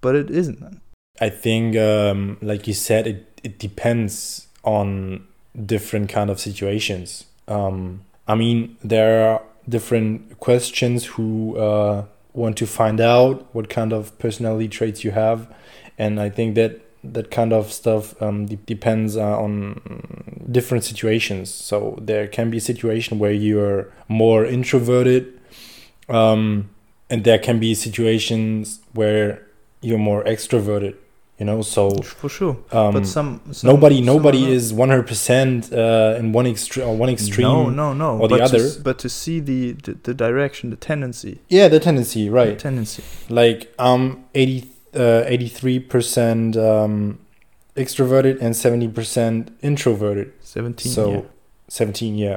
but 0.00 0.16
it 0.16 0.30
isn't. 0.30 0.80
I 1.20 1.28
think, 1.28 1.76
um, 1.76 2.38
like 2.40 2.66
you 2.66 2.72
said, 2.72 3.06
it, 3.06 3.40
it 3.42 3.58
depends 3.58 4.46
on 4.64 5.26
different 5.66 6.08
kind 6.08 6.30
of 6.30 6.40
situations. 6.40 7.26
Um, 7.46 8.04
I 8.26 8.34
mean, 8.34 8.76
there 8.82 9.28
are 9.28 9.42
different 9.68 10.38
questions 10.40 11.04
who 11.04 11.58
uh, 11.58 12.04
want 12.32 12.56
to 12.58 12.66
find 12.66 13.00
out 13.00 13.52
what 13.54 13.68
kind 13.68 13.92
of 13.92 14.16
personality 14.18 14.68
traits 14.68 15.04
you 15.04 15.10
have, 15.10 15.52
and 15.98 16.20
I 16.20 16.30
think 16.30 16.54
that 16.54 16.80
that 17.02 17.30
kind 17.30 17.52
of 17.52 17.72
stuff 17.72 18.20
um, 18.20 18.46
de- 18.46 18.56
depends 18.56 19.16
uh, 19.16 19.38
on 19.38 20.44
different 20.50 20.84
situations. 20.84 21.52
So 21.52 21.98
there 22.00 22.26
can 22.26 22.50
be 22.50 22.58
a 22.58 22.60
situation 22.60 23.18
where 23.18 23.32
you're 23.32 23.90
more 24.08 24.44
introverted, 24.44 25.40
um, 26.08 26.70
and 27.08 27.24
there 27.24 27.38
can 27.38 27.58
be 27.58 27.74
situations 27.74 28.80
where 28.92 29.46
you're 29.80 29.98
more 29.98 30.22
extroverted. 30.24 30.96
You 31.40 31.46
know, 31.46 31.62
so 31.62 31.90
For 32.02 32.28
sure, 32.28 32.56
um, 32.70 32.92
but 32.92 33.06
some, 33.06 33.40
some 33.52 33.68
nobody 33.72 33.96
some 33.96 34.04
nobody 34.14 34.42
not. 34.42 34.50
is 34.50 34.72
100% 34.74 35.72
uh, 35.72 36.18
in 36.20 36.32
one 36.32 36.46
extreme 36.46 36.86
or 36.88 36.94
one 36.98 37.08
extreme 37.08 37.48
No, 37.48 37.70
no, 37.70 37.94
no. 37.94 38.18
or 38.20 38.28
but 38.28 38.36
To, 38.36 38.44
other. 38.44 38.58
s- 38.58 38.76
but 38.76 38.98
to 38.98 39.08
see 39.08 39.40
the, 39.40 39.72
the 39.84 39.92
the 40.02 40.12
direction, 40.14 40.68
the 40.68 40.76
tendency, 40.76 41.40
yeah 41.48 41.66
the 41.68 41.80
tendency 41.80 42.28
right 42.28 42.54
the 42.58 42.62
tendency. 42.68 43.02
like 43.30 43.72
um 43.78 44.02
80 44.34 44.68
uh, 44.94 45.24
83% 45.30 46.56
um 46.56 47.18
extroverted 47.76 48.36
and 48.42 48.54
70% 48.54 49.48
introverted 49.62 50.32
Seventeen. 50.42 50.92
so 50.92 51.10
yeah. 51.12 51.20
17 51.68 52.18
yeah 52.18 52.36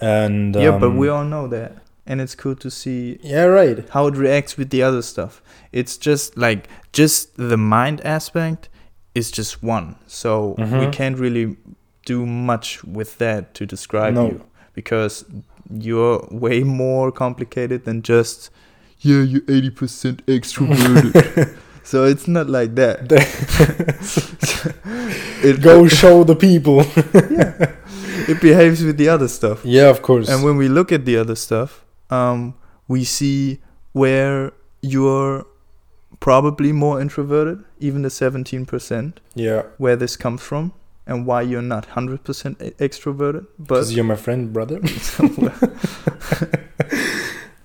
and 0.00 0.54
yeah, 0.56 0.78
but 0.78 0.86
um, 0.88 0.96
we 0.96 1.08
all 1.08 1.24
know 1.24 1.46
that, 1.48 1.72
and 2.10 2.20
it's 2.20 2.34
cool 2.42 2.56
to 2.56 2.70
see 2.70 3.18
yeah 3.22 3.44
right 3.58 3.78
how 3.94 4.06
it 4.10 4.16
reacts 4.16 4.56
with 4.58 4.68
the 4.70 4.82
other 4.88 5.02
stuff. 5.02 5.40
It's 5.72 5.96
just 6.08 6.36
like 6.36 6.68
just 6.92 7.36
the 7.50 7.56
mind 7.56 8.00
aspect 8.04 8.68
is 9.14 9.30
just 9.38 9.62
one, 9.62 9.94
so 10.06 10.54
we 10.58 10.64
Mhm. 10.64 10.92
can't 10.98 11.18
really 11.26 11.56
do 12.06 12.26
much 12.26 12.82
with 12.98 13.10
that 13.18 13.54
to 13.54 13.66
describe 13.66 14.14
No. 14.14 14.26
you 14.26 14.40
because 14.74 15.24
you're 15.88 16.18
way 16.46 16.64
more 16.64 17.12
complicated 17.12 17.84
than 17.84 18.02
just 18.02 18.50
yeah, 19.02 19.22
you're 19.22 19.46
eighty 19.48 19.70
percent 19.70 20.18
extroverted. 20.26 21.54
so 21.90 22.04
it's 22.12 22.26
not 22.28 22.50
like 22.50 22.74
that. 22.74 23.08
it 25.42 25.60
go 25.62 25.86
show 25.88 26.24
the 26.24 26.36
people 26.36 26.76
yeah, 27.30 27.72
it 28.28 28.40
behaves 28.40 28.82
with 28.84 28.96
the 28.96 29.08
other 29.08 29.28
stuff. 29.28 29.64
yeah 29.64 29.88
of 29.88 30.02
course 30.02 30.28
And 30.28 30.44
when 30.44 30.56
we 30.56 30.68
look 30.68 30.92
at 30.92 31.04
the 31.04 31.16
other 31.16 31.34
stuff, 31.36 31.84
um, 32.10 32.54
we 32.88 33.04
see 33.04 33.60
where 33.92 34.52
you're 34.82 35.46
probably 36.20 36.72
more 36.72 37.00
introverted, 37.00 37.64
even 37.78 38.02
the 38.02 38.08
17%, 38.08 39.14
yeah 39.34 39.62
where 39.78 39.96
this 39.96 40.16
comes 40.16 40.42
from, 40.42 40.72
and 41.06 41.26
why 41.26 41.42
you're 41.42 41.62
not 41.62 41.88
100% 41.90 42.62
e- 42.62 42.70
extroverted. 42.72 43.46
But 43.58 43.66
because 43.66 43.94
you're 43.94 44.04
my 44.04 44.16
friend 44.16 44.52
brother 44.52 44.80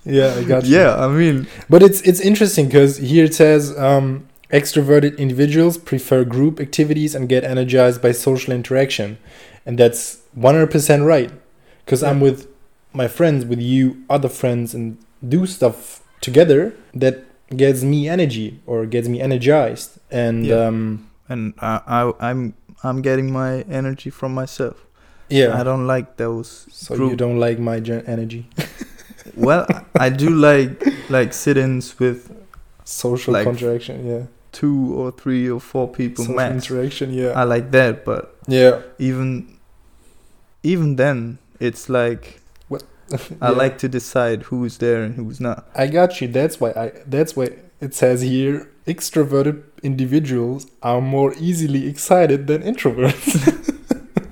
yeah 0.04 0.34
i 0.36 0.44
got 0.44 0.64
you 0.64 0.76
yeah, 0.78 0.96
I 0.96 1.08
mean, 1.08 1.46
But 1.68 1.82
it's 1.82 2.00
it's 2.02 2.20
interesting 2.20 2.66
because 2.66 2.96
here 2.98 3.24
it 3.24 3.34
says 3.34 3.76
um, 3.78 4.28
extroverted 4.52 5.18
individuals 5.18 5.76
prefer 5.78 6.24
group 6.24 6.60
activities 6.60 7.14
and 7.14 7.28
get 7.28 7.44
energized 7.44 8.00
by 8.00 8.12
social 8.12 8.52
interaction, 8.54 9.18
and 9.66 9.78
that's 9.78 10.18
one 10.32 10.54
hundred 10.54 10.70
percent 10.70 11.02
right. 11.04 11.30
Because 11.84 12.02
I'm 12.02 12.20
with 12.20 12.48
my 12.96 13.08
friends, 13.08 13.44
with 13.44 13.60
you, 13.60 13.82
other 14.08 14.28
friends, 14.40 14.74
and 14.74 14.96
do 15.20 15.46
stuff 15.46 16.00
together 16.20 16.72
that 17.02 17.16
gets 17.62 17.82
me 17.82 18.08
energy 18.08 18.48
or 18.66 18.86
gets 18.86 19.06
me 19.08 19.18
energized. 19.20 19.90
And 20.10 20.46
Yeah. 20.46 20.66
um, 20.68 20.80
and 21.28 21.52
I, 21.60 21.80
I, 21.98 22.00
I'm 22.30 22.54
I'm 22.82 23.02
getting 23.02 23.28
my 23.32 23.64
energy 23.80 24.10
from 24.10 24.32
myself. 24.34 24.76
yeah, 25.28 25.60
I 25.60 25.62
don't 25.64 25.86
like 25.94 26.08
those. 26.16 26.66
so 26.70 26.94
group- 26.96 27.10
you 27.10 27.16
don't 27.16 27.38
like 27.46 27.58
my 27.58 27.80
gen- 27.80 28.04
energy, 28.06 28.42
well, 29.46 29.66
I 30.06 30.08
do 30.22 30.28
like 30.30 30.86
like 31.10 31.32
sit-ins 31.34 31.98
with 31.98 32.18
social 32.84 33.32
Like- 33.34 33.48
interaction, 33.48 34.06
yeah, 34.06 34.22
two 34.52 34.94
or 34.94 35.10
three 35.10 35.50
or 35.50 35.60
four 35.60 35.86
people 35.98 36.24
social 36.24 36.36
max. 36.36 36.54
interaction, 36.70 37.12
yeah, 37.12 37.32
I 37.40 37.42
like 37.44 37.70
that, 37.72 38.04
but 38.04 38.22
yeah. 38.48 38.82
even 38.98 39.58
even 40.62 40.96
then 40.96 41.38
it's 41.60 41.88
like? 41.88 42.40
I 43.40 43.50
Yeah. 43.50 43.56
like 43.56 43.78
to 43.78 43.88
decide 43.88 44.44
who's 44.44 44.78
there 44.78 45.02
and 45.02 45.14
who's 45.14 45.40
not. 45.40 45.68
I 45.74 45.86
got 45.86 46.20
you. 46.20 46.28
That's 46.28 46.60
why 46.60 46.70
I. 46.70 46.92
That's 47.06 47.36
why 47.36 47.50
it 47.80 47.94
says 47.94 48.22
here 48.22 48.68
extroverted 48.86 49.62
individuals 49.82 50.66
are 50.82 51.00
more 51.00 51.34
easily 51.38 51.86
excited 51.88 52.46
than 52.46 52.62
introverts 52.62 53.74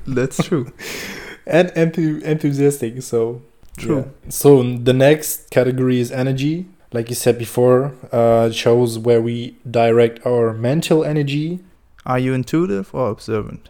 That's 0.07 0.43
true. 0.43 0.73
and 1.47 1.69
enthu- 1.71 2.23
enthusiastic. 2.23 3.03
So 3.03 3.43
True. 3.77 3.97
yeah. 3.97 4.31
So 4.31 4.63
the 4.63 4.93
next 4.93 5.51
category 5.51 5.99
is 6.01 6.13
energy. 6.13 6.67
Like 6.93 7.09
you 7.09 7.17
said 7.17 7.37
before, 7.39 7.93
uh, 8.13 8.51
shows 8.53 8.99
where 9.01 9.21
we 9.21 9.57
direct 9.69 10.25
our 10.25 10.53
mental 10.53 11.05
energy. 11.05 11.59
Are 12.07 12.19
you 12.21 12.33
intuitive 12.35 12.95
or 12.95 13.11
observant? 13.11 13.69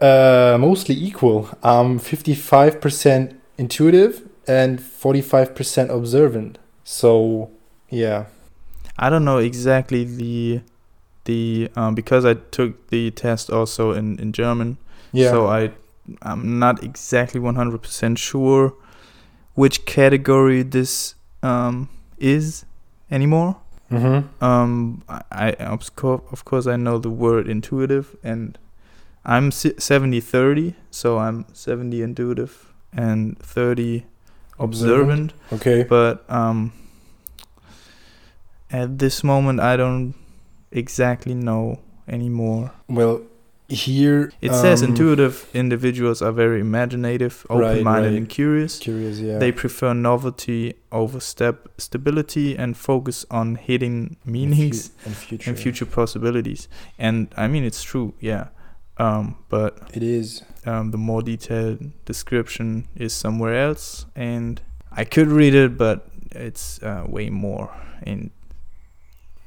Uh, 0.00 0.58
mostly 0.60 0.94
equal. 0.94 1.48
I'm 1.62 1.98
fifty-five 1.98 2.80
percent 2.80 3.40
intuitive 3.56 4.27
and 4.48 4.80
forty-five 4.80 5.54
percent 5.54 5.90
observant. 5.90 6.58
So 6.84 7.50
yeah. 7.90 8.26
I 8.98 9.10
don't 9.10 9.24
know 9.24 9.38
exactly 9.38 10.04
the 10.04 10.60
the 11.24 11.70
um, 11.76 11.94
because 11.94 12.24
I 12.24 12.34
took 12.34 12.88
the 12.88 13.10
test 13.12 13.50
also 13.50 13.92
in 13.92 14.18
in 14.18 14.32
German. 14.32 14.78
Yeah. 15.12 15.30
So 15.30 15.46
I 15.46 15.72
I'm 16.22 16.58
not 16.58 16.82
exactly 16.82 17.40
100% 17.40 18.18
sure 18.18 18.74
which 19.54 19.84
category 19.84 20.62
this 20.62 21.14
um, 21.42 21.88
is 22.18 22.64
anymore. 23.10 23.56
mm-hmm. 23.90 24.44
Um, 24.44 25.02
I, 25.08 25.22
I 25.30 25.50
of 25.52 25.94
course, 25.96 26.22
of 26.30 26.44
course 26.44 26.66
I 26.66 26.76
know 26.76 26.98
the 26.98 27.10
word 27.10 27.48
intuitive 27.48 28.16
and 28.22 28.58
I'm 29.24 29.50
70 29.50 30.20
30, 30.20 30.74
so 30.90 31.18
I'm 31.18 31.44
70 31.52 32.02
intuitive 32.02 32.72
and 32.92 33.38
30 33.38 34.06
observant, 34.58 35.32
Okay. 35.52 35.82
but 35.84 36.24
um 36.30 36.72
at 38.70 38.98
this 38.98 39.24
moment 39.24 39.60
I 39.60 39.76
don't 39.76 40.14
exactly 40.70 41.34
know 41.34 41.78
anymore. 42.06 42.72
Well, 42.88 43.22
here 43.68 44.32
It 44.40 44.52
says 44.54 44.82
um, 44.82 44.90
intuitive 44.90 45.46
individuals 45.52 46.22
are 46.22 46.32
very 46.32 46.60
imaginative, 46.60 47.44
open-minded, 47.50 48.08
right. 48.10 48.16
and 48.16 48.26
curious. 48.28 48.78
Curious, 48.78 49.18
yeah. 49.20 49.38
They 49.38 49.52
prefer 49.52 49.92
novelty 49.92 50.74
over 50.90 51.20
step 51.20 51.68
stability 51.76 52.56
and 52.56 52.76
focus 52.78 53.26
on 53.30 53.56
hidden 53.56 53.92
And 53.94 54.16
fu- 54.24 54.30
meanings 54.30 54.90
and 55.04 55.14
future. 55.14 55.50
and 55.50 55.58
future 55.58 55.84
possibilities. 55.86 56.66
And 56.98 57.28
I 57.36 57.46
mean, 57.46 57.62
it's 57.64 57.82
true, 57.82 58.14
yeah. 58.20 58.48
Um, 58.98 59.36
but 59.48 59.78
It 59.94 60.02
is. 60.02 60.42
um, 60.66 60.90
the 60.90 60.98
more 60.98 61.22
detailed 61.22 61.78
description 62.04 62.88
is 62.96 63.12
somewhere 63.12 63.54
else, 63.54 64.06
and 64.16 64.60
I 64.90 65.04
could 65.04 65.28
read 65.28 65.54
it, 65.54 65.78
but 65.78 66.08
it's 66.32 66.82
uh, 66.82 67.04
way 67.08 67.30
more 67.30 67.70
and 68.02 68.30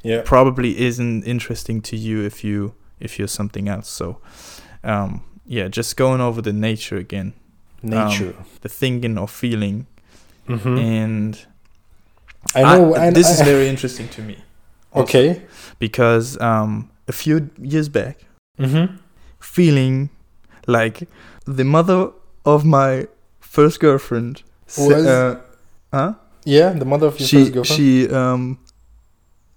Yeah. 0.03 0.21
probably 0.25 0.79
isn't 0.79 1.23
interesting 1.25 1.81
to 1.81 1.95
you 1.97 2.25
if 2.25 2.43
you 2.43 2.73
if 2.99 3.17
you're 3.19 3.27
something 3.27 3.67
else. 3.67 3.89
So, 3.89 4.17
um, 4.83 5.21
yeah, 5.45 5.67
just 5.67 5.97
going 5.97 6.21
over 6.21 6.41
the 6.41 6.53
nature 6.53 6.97
again, 6.97 7.33
Nature. 7.83 8.35
the 8.61 8.69
thinking 8.69 9.17
or 9.17 9.27
feeling, 9.27 9.85
hmm 10.47 10.77
and 10.77 11.45
I 12.55 12.61
know. 12.61 12.95
I- 12.95 13.07
and 13.07 13.15
this 13.15 13.29
is 13.29 13.41
I- 13.41 13.45
very 13.45 13.67
interesting 13.67 14.07
to 14.09 14.21
me. 14.21 14.35
also, 14.93 15.03
okay. 15.03 15.41
because 15.79 16.39
um, 16.41 16.89
a 17.07 17.11
few 17.11 17.49
years 17.61 17.89
back, 17.89 18.17
Mm-hmm. 18.59 18.95
Feeling 19.41 20.10
like 20.67 21.08
the 21.45 21.63
mother 21.63 22.12
of 22.45 22.63
my 22.65 23.08
first 23.39 23.80
girlfriend. 23.80 24.43
Was- 24.77 25.06
uh, 25.06 25.39
huh? 25.93 26.13
Yeah, 26.45 26.73
the 26.73 26.86
mother 26.86 27.08
of 27.08 27.19
your 27.19 27.27
she 27.27 27.38
first 27.39 27.54
girlfriend. 27.54 27.77
she 27.77 28.10
um 28.10 28.58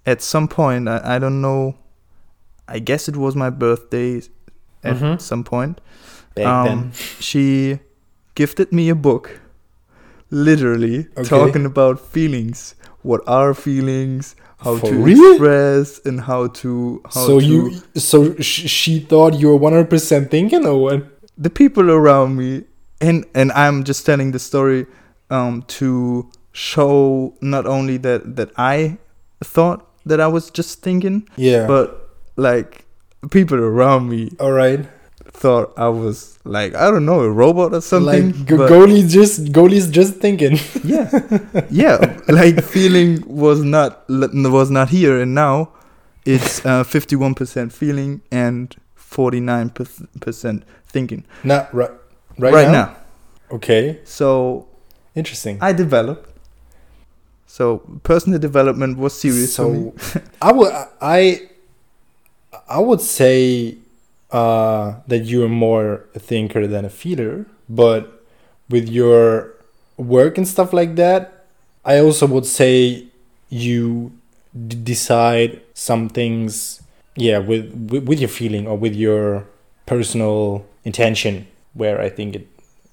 at 0.07 0.21
some 0.21 0.49
point 0.49 0.89
I, 0.89 1.17
I 1.17 1.19
don't 1.19 1.41
know 1.41 1.75
I 2.69 2.79
guess 2.79 3.09
it 3.09 3.17
was 3.17 3.35
my 3.37 3.51
birthday 3.51 4.21
at 4.83 4.97
Mhm. 4.97 5.21
some 5.21 5.45
point 5.45 5.81
Back 6.35 6.47
um, 6.47 6.65
then. 6.65 6.93
she 7.21 7.79
gifted 8.35 8.73
me 8.73 8.89
a 8.91 8.95
book 8.95 9.41
literally 10.31 11.07
Okay. 11.17 11.29
talking 11.29 11.65
about 11.65 12.01
feelings 12.01 12.75
what 13.03 13.21
are 13.27 13.55
feelings 13.55 14.35
how 14.65 14.77
For 14.79 14.89
to 14.91 14.97
real? 14.97 15.33
express 15.33 16.01
and 16.05 16.21
how 16.21 16.49
to 16.63 17.01
how 17.05 17.27
So 17.29 17.39
to 17.41 17.47
you, 17.47 17.83
so 17.97 18.35
sh- 18.41 18.69
she 18.71 18.99
thought 19.01 19.35
you 19.35 19.49
were 19.49 19.57
one 19.57 19.73
hundred 19.73 19.91
percent 19.91 20.31
thinking, 20.31 20.65
or 20.67 20.77
what? 20.81 21.01
the 21.37 21.51
people 21.51 21.91
around 21.91 22.37
me 22.37 22.65
and 23.01 23.25
and 23.35 23.53
I'm 23.53 23.85
just 23.85 24.07
telling 24.07 24.31
the 24.33 24.39
story 24.39 24.87
um 25.31 25.63
to 25.79 26.31
show 26.53 27.35
not 27.41 27.67
only 27.67 27.97
that 27.99 28.37
that 28.37 28.51
I 28.57 28.99
thought 29.43 29.81
that 30.07 30.21
I 30.21 30.29
was 30.29 30.51
just 30.51 30.81
thinking 30.83 31.27
Yeah. 31.37 31.67
but 31.67 31.89
like 32.37 32.85
people 33.31 33.59
around 33.59 34.09
me 34.09 34.31
all 34.39 34.53
right. 34.53 34.87
Thought 35.35 35.73
I 35.77 35.89
was 35.89 36.39
like 36.45 36.75
I 36.75 36.91
don't 36.91 37.05
know 37.05 37.21
a 37.21 37.31
robot 37.31 37.75
or 37.75 37.81
something 37.81 38.33
Like 38.33 38.47
go- 38.47 38.57
but 38.59 38.71
goalie's 38.71 39.13
just 39.13 39.53
goalie's 39.53 39.91
just 39.91 40.15
thinking. 40.17 40.59
yeah 40.85 41.11
yeah 41.71 41.97
like 42.29 42.63
feeling 42.63 43.23
was 43.27 43.63
not 43.63 44.05
was 44.09 44.71
not 44.71 44.89
here 44.91 45.21
and 45.21 45.35
now 45.35 45.71
it's 46.25 46.65
uh, 46.65 46.83
51% 46.85 47.71
feeling 47.73 48.23
and 48.33 48.75
49% 48.99 50.63
thinking 50.87 51.25
Not 51.43 51.75
right. 51.75 51.91
Right, 52.39 52.55
right, 52.55 52.67
now? 52.71 52.73
now 52.73 52.97
Okay. 53.53 54.01
so 54.05 54.69
Interesting. 55.15 55.59
I 55.61 55.73
developed. 55.73 56.29
So 57.47 57.79
personal 58.03 58.39
development 58.41 58.99
was 58.99 59.13
serious 59.19 59.55
so 59.55 59.95
I 60.43 60.51
would 60.53 60.73
I 61.01 61.43
I 62.69 62.79
would 62.81 63.01
say 63.01 63.77
uh, 64.31 64.95
that 65.07 65.25
you're 65.25 65.49
more 65.49 66.05
a 66.15 66.19
thinker 66.19 66.67
than 66.67 66.85
a 66.85 66.91
feeler, 66.91 67.47
but 67.69 68.25
with 68.69 68.89
your 68.89 69.55
work 69.97 70.39
and 70.39 70.47
stuff 70.49 70.73
like 70.73 70.97
that, 70.97 71.47
I 71.85 71.99
also 71.99 72.27
would 72.27 72.47
say 72.47 73.07
you 73.49 74.13
d- 74.67 74.77
decide 74.77 75.61
some 75.75 76.09
things, 76.09 76.83
yeah, 77.17 77.39
with, 77.39 77.73
with 77.91 78.09
with 78.09 78.21
your 78.21 78.29
feeling 78.29 78.67
or 78.67 78.77
with 78.77 78.95
your 78.95 79.47
personal 79.87 80.67
intention. 80.85 81.47
Where 81.75 82.01
I 82.01 82.09
think 82.09 82.37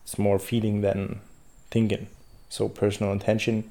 it's 0.03 0.17
more 0.17 0.39
feeling 0.39 0.81
than 0.81 1.21
thinking. 1.69 2.07
So 2.49 2.67
personal 2.67 3.13
intention, 3.13 3.69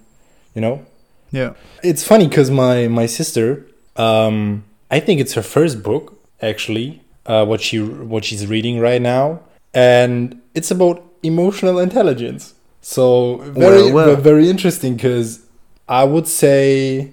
you 0.54 0.60
know. 0.60 0.86
Yeah. 1.32 1.54
It's 1.82 2.04
funny 2.04 2.28
because 2.28 2.50
my 2.50 2.88
my 2.88 3.06
sister, 3.06 3.66
um, 3.96 4.64
I 4.90 5.00
think 5.00 5.20
it's 5.20 5.34
her 5.34 5.42
first 5.42 5.82
book 5.82 6.18
actually. 6.40 7.02
Uh, 7.26 7.44
what 7.44 7.61
she 7.61 7.78
what 7.80 8.24
she's 8.24 8.46
reading 8.46 8.80
right 8.80 9.00
now, 9.02 9.40
and 9.74 10.40
it's 10.54 10.70
about 10.70 11.02
emotional 11.22 11.78
intelligence. 11.78 12.54
So 12.80 13.37
very 13.38 13.83
Well, 13.92 13.92
well. 13.92 14.16
very 14.16 14.48
interesting 14.48 14.94
because 14.96 15.40
I 15.88 16.04
would 16.04 16.26
say 16.26 17.12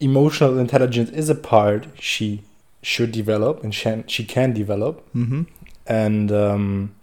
emotional 0.00 0.58
intelligence 0.58 1.10
is 1.10 1.28
a 1.28 1.34
part 1.34 1.86
she 2.00 2.40
should 2.82 3.12
develop 3.12 3.62
and 3.62 3.74
she 3.74 4.02
she 4.06 4.24
can 4.24 4.52
develop, 4.54 5.02
Mm-hmm. 5.14 5.42
and 5.86 6.32
um, 6.32 6.94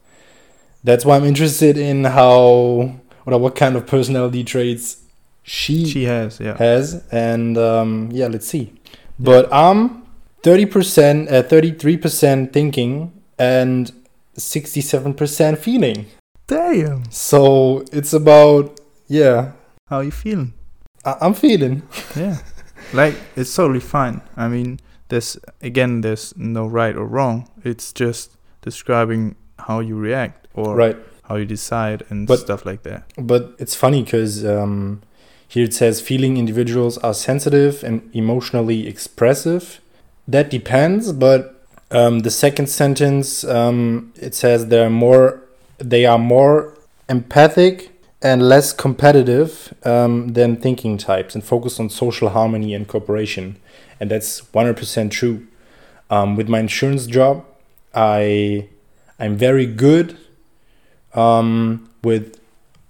that's 0.83 1.05
why 1.05 1.15
I'm 1.17 1.25
interested 1.25 1.77
in 1.77 2.05
how 2.05 2.95
or 3.25 3.37
what 3.37 3.55
kind 3.55 3.75
of 3.75 3.85
personality 3.85 4.43
traits 4.43 4.97
she 5.43 5.85
She 5.85 6.03
has, 6.05 6.39
yeah. 6.39 6.57
has 6.57 7.03
and 7.11 7.57
um, 7.57 8.09
yeah 8.11 8.27
let's 8.27 8.47
see 8.47 8.73
but 9.19 9.47
i'm 9.51 10.00
30% 10.43 11.31
uh, 11.31 11.43
33% 11.43 12.51
thinking 12.53 13.11
and 13.37 13.91
67% 14.37 15.57
feeling 15.57 16.05
Damn. 16.47 17.03
so 17.11 17.83
it's 17.91 18.13
about 18.13 18.79
yeah 19.07 19.51
How 19.87 19.99
you 20.01 20.11
feeling? 20.11 20.53
I- 21.05 21.17
i'm 21.21 21.33
feeling 21.33 21.83
Yeah. 22.15 22.37
like 22.93 23.15
it's 23.35 23.53
totally 23.55 23.79
fine. 23.79 24.21
I 24.35 24.47
mean, 24.47 24.79
there's 25.09 25.37
again, 25.61 26.01
there's 26.01 26.33
no 26.37 26.65
right 26.67 26.95
or 26.95 27.05
wrong. 27.05 27.47
It's 27.63 27.93
just 27.93 28.35
describing 28.61 29.35
how 29.67 29.79
you 29.81 29.95
react 29.95 30.47
or 30.53 30.75
right 30.75 30.97
how 31.23 31.35
you 31.37 31.45
decide 31.45 32.03
and 32.09 32.27
But- 32.27 32.39
stuff 32.39 32.65
like 32.65 32.83
that. 32.83 33.03
but 33.17 33.55
it's 33.59 33.75
funny 33.75 34.03
because 34.03 34.43
um, 34.45 35.01
here 35.47 35.65
it 35.65 35.73
says 35.73 36.01
feeling 36.01 36.37
individuals 36.37 36.97
are 36.99 37.13
sensitive 37.13 37.83
and 37.83 38.09
emotionally 38.13 38.87
expressive 38.87 39.79
that 40.27 40.49
depends 40.49 41.11
but 41.13 41.65
um, 41.91 42.19
the 42.19 42.31
second 42.31 42.67
sentence 42.67 43.43
um, 43.43 44.13
it 44.15 44.33
says 44.33 44.67
they're 44.67 44.89
more 44.89 45.41
they 45.77 46.05
are 46.05 46.17
more 46.17 46.77
empathic 47.09 47.89
and 48.21 48.47
less 48.47 48.71
competitive 48.71 49.73
um, 49.83 50.29
than 50.29 50.55
thinking 50.55 50.97
types 50.97 51.33
and 51.33 51.43
focus 51.43 51.79
on 51.79 51.89
social 51.89 52.29
harmony 52.29 52.75
and 52.75 52.87
cooperation. 52.87 53.57
And 53.99 54.11
that's 54.11 54.41
100% 54.41 55.09
true. 55.09 55.47
Um, 56.11 56.35
with 56.35 56.49
my 56.49 56.59
insurance 56.59 57.07
job 57.07 57.45
i 57.95 58.67
i'm 59.17 59.37
very 59.37 59.65
good 59.65 60.17
um, 61.13 61.89
with 62.03 62.37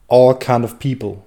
all 0.07 0.33
kind 0.35 0.63
of 0.63 0.79
people 0.79 1.23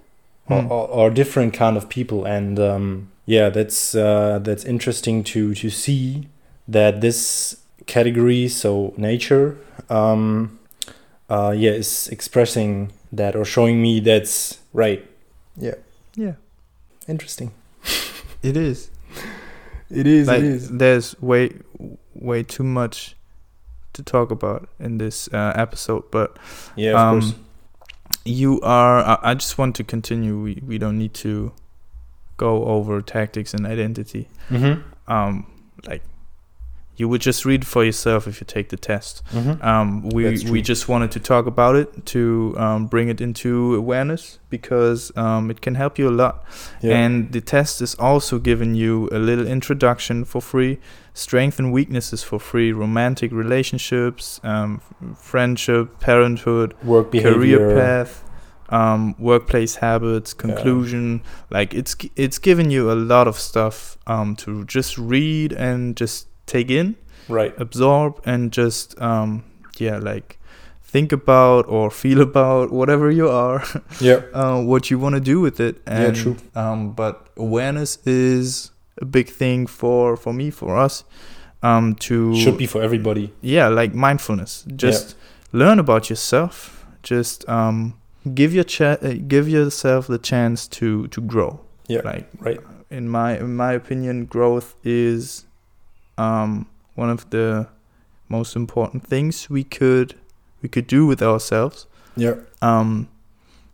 Hmm. 0.48 0.52
or, 0.52 0.62
or, 0.64 0.88
or 0.88 1.10
different 1.10 1.54
kind 1.54 1.76
of 1.76 1.88
people. 1.88 2.24
And 2.26 2.58
um, 2.58 3.10
yeah 3.26 3.48
that's 3.48 3.94
uh, 3.94 4.38
that's 4.42 4.64
interesting 4.64 5.24
to 5.24 5.54
to 5.54 5.70
see 5.70 6.28
that 6.68 7.00
this 7.00 7.60
category 7.86 8.48
so 8.48 8.94
nature 8.96 9.56
um, 9.90 10.58
uh, 11.28 11.54
yeah 11.56 11.72
is 11.72 12.08
expressing 12.08 12.92
that 13.12 13.36
or 13.36 13.44
showing 13.44 13.80
me 13.80 14.00
that's 14.00 14.58
right 14.72 15.04
yeah 15.56 15.74
Yeah, 16.16 16.34
interesting 17.08 17.52
it 18.42 18.56
is. 18.56 18.90
it 19.90 20.06
is 20.06 20.28
like 20.28 20.42
there's 20.78 21.20
way 21.20 21.52
way 22.14 22.42
too 22.42 22.64
much 22.64 23.16
to 23.92 24.02
talk 24.02 24.30
about 24.30 24.68
in 24.80 24.98
this 24.98 25.28
uh, 25.32 25.52
episode, 25.54 26.10
but 26.10 26.36
yeah 26.76 26.92
of 26.92 26.96
um, 26.96 27.20
course 27.20 27.34
you 28.24 28.60
are. 28.62 29.00
I, 29.00 29.18
I 29.22 29.34
just 29.34 29.58
want 29.58 29.76
to 29.76 29.84
continue. 29.84 30.40
We 30.40 30.62
we 30.66 30.78
don't 30.78 30.98
need 30.98 31.14
to 31.14 31.52
go 32.36 32.64
over 32.64 33.00
tactics 33.00 33.54
and 33.54 33.66
identity. 33.66 34.28
mm-hmm. 34.48 34.80
Um, 35.10 35.46
like 35.86 36.02
you 36.96 37.08
would 37.08 37.20
just 37.20 37.44
read 37.44 37.66
for 37.66 37.84
yourself 37.84 38.28
if 38.28 38.40
you 38.40 38.44
take 38.46 38.68
the 38.68 38.76
test. 38.76 39.22
Mm-hmm. 39.32 39.62
Um, 39.64 40.08
we 40.10 40.44
we 40.48 40.62
just 40.62 40.88
wanted 40.88 41.10
to 41.12 41.20
talk 41.20 41.46
about 41.46 41.74
it 41.74 42.06
to 42.06 42.54
um, 42.56 42.86
bring 42.86 43.08
it 43.08 43.20
into 43.20 43.74
awareness 43.74 44.38
because 44.48 45.10
um, 45.16 45.50
it 45.50 45.60
can 45.60 45.74
help 45.74 45.98
you 45.98 46.08
a 46.08 46.16
lot. 46.22 46.44
yeah. 46.80 46.96
And 46.96 47.32
the 47.32 47.40
test 47.40 47.82
is 47.82 47.94
also 47.96 48.38
giving 48.38 48.74
you 48.74 49.08
a 49.10 49.18
little 49.18 49.46
introduction 49.46 50.24
for 50.24 50.40
free, 50.40 50.78
strength 51.14 51.58
and 51.58 51.72
weaknesses 51.72 52.22
for 52.22 52.38
free, 52.38 52.72
romantic 52.72 53.32
relationships, 53.32 54.40
um, 54.44 54.80
friendship, 55.16 55.98
parenthood, 55.98 56.74
work 56.84 57.10
behavior 57.10 57.58
career 57.58 57.74
path, 57.74 58.23
um, 58.74 59.14
workplace 59.18 59.76
habits, 59.76 60.34
conclusion. 60.34 61.22
Like 61.50 61.74
it's 61.74 61.94
it's 62.16 62.38
giving 62.38 62.70
you 62.70 62.90
a 62.90 62.98
lot 63.12 63.28
of 63.28 63.38
stuff 63.38 63.96
um, 64.06 64.34
to 64.36 64.64
just 64.64 64.98
read 64.98 65.52
and 65.52 65.96
just 65.96 66.26
take 66.46 66.70
in, 66.70 66.96
right 67.28 67.54
absorb, 67.56 68.20
and 68.24 68.52
just 68.52 69.00
um, 69.00 69.44
yeah, 69.78 69.98
like 69.98 70.38
think 70.82 71.12
about 71.12 71.68
or 71.68 71.90
feel 71.90 72.20
about 72.20 72.70
whatever 72.70 73.10
you 73.10 73.28
are 73.28 73.64
yeah 74.00 74.22
uh, 74.32 74.60
what 74.62 74.90
you 74.90 74.98
want 74.98 75.14
to 75.14 75.20
do 75.20 75.40
with 75.40 75.60
it. 75.60 75.76
Yeah, 75.86 76.06
And, 76.06 76.16
true. 76.16 76.36
Um, 76.54 76.92
but 76.92 77.28
awareness 77.36 77.98
is 78.06 78.70
a 78.98 79.04
big 79.04 79.28
thing 79.28 79.68
for 79.68 80.16
for 80.16 80.32
me, 80.32 80.50
for 80.50 80.76
us, 80.76 81.04
um, 81.62 81.94
to 82.06 82.34
should 82.34 82.58
be 82.58 82.66
for 82.66 82.82
everybody 82.82 83.32
yeah, 83.40 83.68
like 83.68 83.94
mindfulness. 83.94 84.64
Just 84.76 85.16
learn 85.52 85.78
about 85.78 86.10
yourself. 86.10 86.86
Just 87.02 87.46
um, 87.48 87.94
give 88.32 88.54
your 88.54 88.64
cha- 88.64 88.98
uh, 89.02 89.14
give 89.28 89.48
yourself 89.48 90.06
the 90.06 90.18
chance 90.18 90.68
to 90.68 91.08
to 91.08 91.20
grow. 91.20 91.60
Yeah, 91.88 92.00
like 92.04 92.28
right. 92.38 92.60
In 92.90 93.08
my 93.08 93.38
in 93.38 93.56
my 93.56 93.72
opinion, 93.72 94.26
growth 94.26 94.74
is 94.84 95.46
um 96.16 96.66
one 96.94 97.10
of 97.10 97.28
the 97.30 97.68
most 98.28 98.56
important 98.56 99.06
things 99.06 99.50
we 99.50 99.64
could 99.64 100.14
we 100.62 100.68
could 100.68 100.86
do 100.86 101.06
with 101.06 101.22
ourselves 101.22 101.86
yeah 102.16 102.34
um 102.62 103.08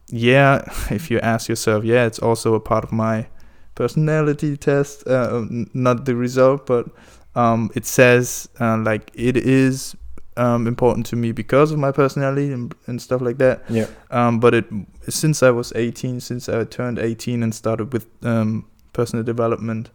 yeah 0.08 0.62
if 0.90 1.10
you 1.10 1.20
ask 1.20 1.48
yourself 1.48 1.84
yeah 1.84 2.04
it's 2.06 2.18
also 2.18 2.54
a 2.54 2.60
part 2.60 2.84
of 2.84 2.92
my 2.92 3.26
personality 3.74 4.56
test 4.56 5.06
uh, 5.06 5.44
not 5.72 6.04
the 6.04 6.14
result 6.14 6.66
but 6.66 6.86
um 7.34 7.70
it 7.74 7.86
says 7.86 8.48
uh, 8.58 8.76
like 8.78 9.10
it 9.14 9.36
is 9.36 9.94
um 10.44 10.66
important 10.66 11.06
to 11.10 11.16
me 11.16 11.32
because 11.32 11.72
of 11.74 11.78
my 11.78 11.92
personality 11.92 12.52
and, 12.56 12.74
and 12.88 13.00
stuff 13.02 13.20
like 13.28 13.38
that. 13.38 13.56
Yeah. 13.68 13.86
Um 14.18 14.40
but 14.40 14.52
it 14.54 14.66
since 15.08 15.42
i 15.48 15.50
was 15.50 15.72
18 15.76 16.20
since 16.20 16.48
i 16.48 16.64
turned 16.64 16.98
18 16.98 17.42
and 17.42 17.54
started 17.54 17.92
with 17.92 18.06
um 18.22 18.64
personal 18.92 19.24
development 19.24 19.90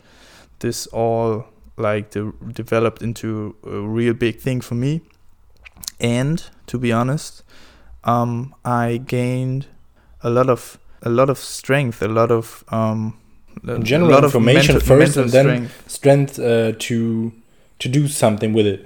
this 0.59 0.87
all 0.87 1.45
like 1.77 2.05
de- 2.11 2.33
developed 2.53 3.01
into 3.01 3.55
a 3.63 3.79
real 3.97 4.13
big 4.13 4.39
thing 4.39 4.61
for 4.61 4.75
me. 4.75 5.01
And 5.99 6.43
to 6.67 6.77
be 6.77 6.91
honest 6.91 7.43
um 8.03 8.53
i 8.63 8.97
gained 9.17 9.65
a 10.21 10.29
lot 10.29 10.49
of 10.49 10.77
a 11.01 11.09
lot 11.09 11.29
of 11.29 11.37
strength 11.37 12.01
a 12.01 12.07
lot 12.07 12.31
of 12.31 12.63
um 12.69 13.13
a 13.67 13.79
General 13.79 14.11
lot 14.11 14.23
of 14.23 14.31
information 14.35 14.73
mental- 14.75 14.87
first 14.97 15.15
mental 15.15 15.23
and 15.23 15.31
then- 15.31 15.45
strength. 15.45 15.91
strength 15.97 16.39
uh, 16.39 16.71
to 16.87 17.31
to 17.79 17.89
do 17.89 18.07
something 18.07 18.53
with 18.53 18.67
it 18.67 18.81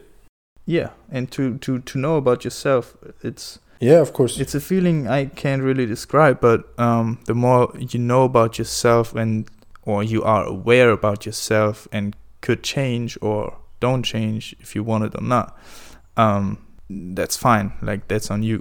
yeah 0.77 0.89
and 1.11 1.31
to 1.31 1.57
to 1.65 1.79
to 1.91 1.97
know 1.99 2.15
about 2.17 2.43
yourself 2.43 2.95
it's 3.29 3.59
yeah 3.81 4.01
of 4.01 4.11
course 4.13 4.41
It's 4.41 4.55
a 4.55 4.59
feeling 4.59 5.07
I 5.19 5.25
can't 5.41 5.63
really 5.63 5.85
describe, 5.85 6.35
but 6.41 6.59
um, 6.77 7.17
the 7.25 7.33
more 7.33 7.71
you 7.93 7.99
know 7.99 8.23
about 8.25 8.57
yourself 8.59 9.15
and 9.15 9.45
or 9.85 10.03
you 10.03 10.21
are 10.23 10.43
aware 10.45 10.89
about 10.99 11.25
yourself 11.25 11.87
and 11.91 12.13
could 12.45 12.61
change 12.63 13.17
or 13.21 13.41
don't 13.79 14.03
change 14.05 14.55
if 14.59 14.75
you 14.75 14.83
want 14.85 15.03
it 15.07 15.13
or 15.19 15.23
not, 15.23 15.47
um, 16.17 16.57
that's 16.89 17.37
fine. 17.37 17.71
Like 17.81 18.01
that's 18.07 18.29
on 18.31 18.43
you. 18.43 18.59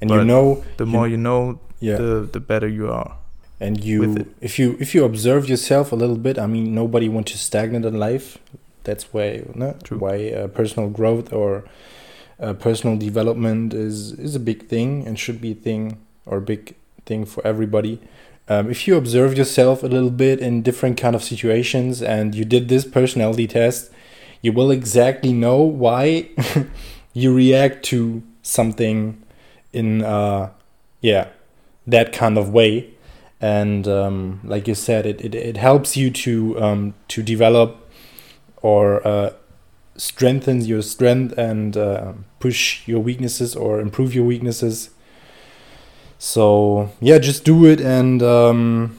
and 0.00 0.10
you 0.10 0.24
know 0.24 0.62
The 0.76 0.86
more 0.86 1.08
you 1.08 1.16
know, 1.18 1.60
yeah 1.80 1.98
the 2.00 2.28
the 2.32 2.40
better 2.40 2.68
you 2.68 2.86
are. 3.00 3.10
and 3.60 3.74
you 3.84 3.98
if 4.40 4.58
you 4.60 4.76
if 4.80 4.94
you 4.94 5.04
observe 5.04 5.42
yourself 5.52 5.92
a 5.92 5.96
little 6.02 6.20
bit 6.26 6.38
i 6.38 6.46
mean 6.54 6.64
nobody 6.82 7.08
wants 7.14 7.32
to 7.32 7.38
stagnate 7.38 7.84
in 7.90 7.96
life 8.10 8.26
that's 8.88 9.06
why 9.12 9.44
no, 9.54 9.76
why 9.90 10.30
uh, 10.30 10.48
personal 10.48 10.88
growth 10.88 11.32
or 11.32 11.64
uh, 12.40 12.54
personal 12.54 12.96
development 12.96 13.74
is 13.74 14.12
is 14.12 14.34
a 14.34 14.40
big 14.50 14.68
thing 14.68 15.06
and 15.06 15.18
should 15.18 15.40
be 15.40 15.52
a 15.52 15.60
thing 15.68 15.98
or 16.26 16.38
a 16.38 16.46
big 16.52 16.74
thing 17.06 17.24
for 17.24 17.46
everybody. 17.46 18.00
Um, 18.48 18.70
if 18.70 18.88
you 18.88 18.96
observe 18.96 19.36
yourself 19.36 19.82
a 19.82 19.88
little 19.88 20.10
bit 20.10 20.40
in 20.40 20.62
different 20.62 20.96
kind 20.96 21.14
of 21.14 21.22
situations 21.22 22.00
and 22.00 22.34
you 22.34 22.44
did 22.46 22.68
this 22.68 22.86
personality 22.86 23.46
test 23.46 23.90
you 24.40 24.52
will 24.52 24.70
exactly 24.70 25.32
know 25.32 25.60
why 25.60 26.30
you 27.12 27.34
react 27.34 27.84
to 27.84 28.22
something 28.42 29.20
in 29.72 30.02
uh 30.02 30.48
yeah 31.00 31.28
that 31.88 32.12
kind 32.12 32.38
of 32.38 32.50
way. 32.50 32.90
And 33.40 33.88
um, 33.88 34.40
like 34.44 34.68
you 34.68 34.74
said 34.74 35.06
it, 35.06 35.20
it, 35.20 35.34
it 35.34 35.56
helps 35.56 35.96
you 35.96 36.10
to 36.10 36.60
um, 36.60 36.94
to 37.08 37.22
develop 37.22 37.87
or 38.62 39.06
uh, 39.06 39.30
strengthens 39.96 40.66
your 40.68 40.82
strength 40.82 41.36
and 41.38 41.76
uh, 41.76 42.12
push 42.40 42.86
your 42.88 43.00
weaknesses 43.00 43.54
or 43.56 43.80
improve 43.80 44.14
your 44.14 44.24
weaknesses 44.24 44.90
so 46.18 46.90
yeah 47.00 47.18
just 47.18 47.44
do 47.44 47.64
it 47.64 47.80
and 47.80 48.22
um, 48.22 48.98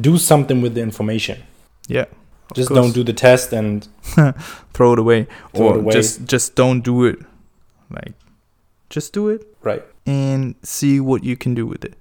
do 0.00 0.18
something 0.18 0.60
with 0.60 0.74
the 0.74 0.80
information 0.82 1.42
Yeah. 1.88 2.06
just 2.54 2.68
course. 2.68 2.80
don't 2.80 2.94
do 2.94 3.04
the 3.04 3.12
test 3.12 3.52
and 3.52 3.86
throw 4.72 4.92
it 4.94 4.98
away 4.98 5.26
Throw 5.54 5.66
or 5.68 5.74
it 5.74 5.78
away. 5.80 5.92
just 5.92 6.24
just 6.26 6.54
don't 6.54 6.82
do 6.82 7.04
it. 7.04 7.18
Like 7.90 8.14
just 8.90 9.12
do 9.12 9.28
it 9.28 9.42
right 9.62 9.82
and 10.06 10.54
see 10.62 11.00
what 11.00 11.22
you 11.24 11.36
can 11.36 11.54
do 11.54 11.66
with 11.66 11.84
it. 11.84 11.94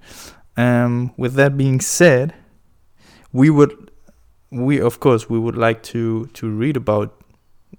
Um, 0.58 1.12
with 1.18 1.34
that 1.36 1.58
being 1.58 1.80
said, 1.82 2.34
we 3.32 3.50
would, 3.50 3.90
we 4.54 4.80
of 4.80 5.00
course 5.00 5.30
we 5.30 5.40
would 5.40 5.58
like 5.58 5.84
to 5.84 6.26
to 6.34 6.50
read 6.50 6.78
about 6.78 7.14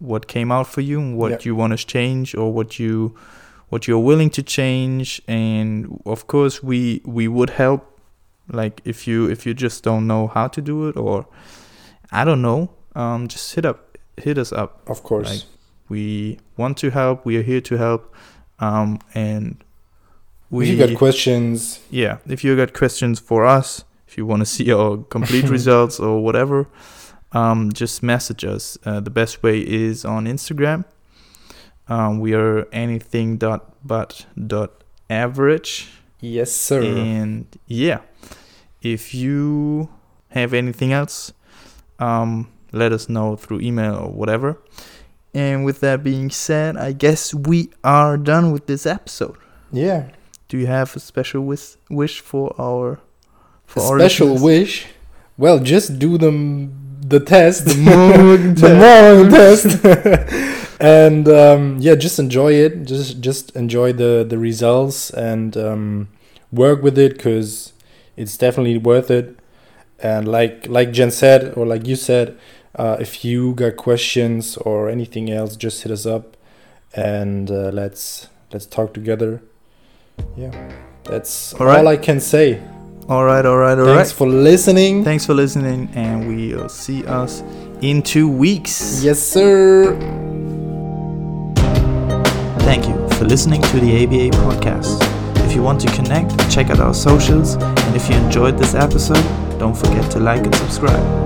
what 0.01 0.27
came 0.27 0.51
out 0.53 0.67
for 0.67 0.81
you, 0.81 1.01
and 1.01 1.17
what 1.17 1.45
you 1.47 1.55
want 1.55 1.79
to 1.79 1.87
change, 1.87 2.35
or 2.35 2.53
what 2.53 2.79
you 2.79 3.15
what 3.69 3.87
you're 3.89 3.99
willing 3.99 4.31
to 4.31 4.43
change, 4.43 5.23
and 5.27 6.01
of 6.05 6.27
course 6.27 6.63
we 6.63 7.01
we 7.05 7.29
would 7.29 7.51
help. 7.51 7.91
Like 8.53 8.81
if 8.85 9.07
you 9.07 9.31
if 9.31 9.47
you 9.47 9.55
just 9.55 9.83
don't 9.85 10.07
know 10.07 10.27
how 10.29 10.49
to 10.49 10.61
do 10.61 10.89
it, 10.89 10.97
or 10.97 11.27
I 12.13 12.25
don't 12.25 12.43
know, 12.43 12.71
um, 12.95 13.29
just 13.29 13.55
hit 13.55 13.65
up 13.65 13.99
hit 14.17 14.39
us 14.39 14.53
up 14.53 14.89
of 14.89 15.03
course 15.03 15.31
Like, 15.31 15.43
we 15.89 16.39
want 16.57 16.77
to 16.79 16.91
help. 16.91 17.25
We 17.25 17.37
are 17.37 17.43
here 17.43 17.61
to 17.63 17.77
help. 17.77 18.15
Um, 18.61 19.01
and 19.15 19.63
we, 20.51 20.65
if 20.65 20.79
you 20.79 20.87
got 20.87 20.97
questions 20.97 21.81
yeah, 21.91 22.19
if 22.27 22.45
you 22.45 22.57
got 22.57 22.73
questions 22.73 23.19
for 23.19 23.45
us, 23.45 23.85
if 24.15 24.19
you 24.19 24.25
want 24.27 24.41
to 24.41 24.47
see 24.57 24.73
our 24.73 24.99
complete 24.99 25.49
results 25.59 25.99
or 25.99 26.23
whatever, 26.23 26.69
um, 27.33 27.73
just 27.73 28.01
message 28.01 28.45
us. 28.45 28.79
Uh, 28.85 29.01
the 29.01 29.11
best 29.11 29.43
way 29.43 29.59
is 29.59 30.05
on 30.05 30.27
Instagram. 30.27 30.85
Um, 31.89 32.21
we 32.21 32.33
are 32.33 32.67
anything 32.73 33.39
dot 33.39 33.75
but 33.85 34.25
dot 34.39 34.71
average. 35.11 35.89
yes 36.21 36.53
sir 36.53 36.81
And 36.83 37.47
yeah, 37.67 38.01
if 38.81 39.15
you 39.15 39.89
have 40.29 40.55
anything 40.55 40.93
else, 40.93 41.33
um, 41.99 42.49
let 42.73 42.93
us 42.93 43.09
know 43.09 43.35
through 43.37 43.61
email 43.61 43.97
or 43.97 44.11
whatever. 44.13 44.63
And 45.35 45.65
with 45.65 45.81
that 45.81 46.05
being 46.05 46.31
said, 46.31 46.77
I 46.77 46.93
guess 46.93 47.35
we 47.35 47.71
are 47.83 48.17
done 48.17 48.53
with 48.53 48.67
this 48.67 48.87
episode. 48.87 49.37
yeah 49.73 50.11
Do 50.49 50.57
you 50.57 50.69
have 50.69 50.95
a 50.97 51.01
special 51.01 51.43
wish, 51.45 51.77
wish 51.91 52.21
for 52.21 52.55
our 52.59 53.01
for 53.67 53.97
a 53.97 54.01
special 54.01 54.39
wish 54.39 54.87
well 55.37 55.59
just 55.59 55.99
do 55.99 56.17
them 56.19 56.73
the 57.01 57.21
test 57.21 57.67
The 57.67 57.75
the 58.57 59.29
test. 59.31 59.83
Test 59.83 60.81
and 60.81 61.29
um, 61.29 61.77
yeah 61.81 61.95
just 61.95 62.19
enjoy 62.19 62.53
it 62.53 62.85
just 62.85 63.21
just 63.21 63.55
enjoy 63.57 63.93
the 63.93 64.25
the 64.29 64.39
results 64.39 65.11
and 65.11 65.57
um, 65.57 66.09
work 66.55 66.83
with 66.83 66.99
it 66.99 67.17
because 67.17 67.73
it's 68.17 68.37
definitely 68.37 68.79
worth 68.79 69.11
it. 69.11 69.39
And 69.99 70.29
like 70.29 70.69
like 70.69 70.93
Jen 70.93 71.11
said, 71.11 71.57
or 71.57 71.67
like 71.67 71.87
you 71.87 71.97
said, 71.97 72.39
uh, 72.75 72.97
if 73.01 73.25
you 73.25 73.55
got 73.55 73.77
questions 73.77 74.57
or 74.59 74.89
anything 74.89 75.31
else, 75.31 75.57
just 75.57 75.83
hit 75.83 75.93
us 75.93 76.05
up, 76.05 76.37
and 76.95 77.51
uh, 77.51 77.71
let's 77.73 78.29
let's 78.53 78.67
talk 78.67 78.93
together. 78.93 79.43
Yeah, 80.37 80.73
that's 81.05 81.55
all, 81.55 81.69
all 81.69 81.89
I 81.89 81.97
can 81.97 82.21
say. 82.21 82.63
All 83.09 83.25
right, 83.25 83.45
all 83.45 83.59
right, 83.59 83.79
all 83.79 83.85
Thanks 83.85 84.11
right. 84.11 84.17
for 84.17 84.27
listening. 84.27 85.05
Thanks 85.05 85.27
for 85.27 85.35
listening, 85.35 85.91
and 85.95 86.27
we'll 86.27 86.71
see 86.71 87.05
us 87.05 87.43
in 87.83 88.03
two 88.03 88.29
weeks. 88.29 89.03
Yes, 89.05 89.19
sir. 89.21 89.95
Thank 92.61 92.89
you 92.89 92.95
for 93.19 93.27
listening 93.27 93.61
to 93.61 93.81
the 93.81 94.05
ABA 94.05 94.31
podcast. 94.39 94.97
If 95.47 95.55
you 95.55 95.63
want 95.63 95.83
to 95.83 95.93
connect, 95.93 96.31
check 96.51 96.71
out 96.71 96.81
our 96.81 96.95
socials, 96.95 97.55
and 97.57 97.95
if 97.95 98.09
you 98.09 98.17
enjoyed 98.17 98.57
this 98.57 98.75
episode, 98.75 99.23
don't 99.59 99.77
forget 99.77 100.11
to 100.13 100.19
like 100.21 100.45
and 100.45 100.55
subscribe. 100.55 101.24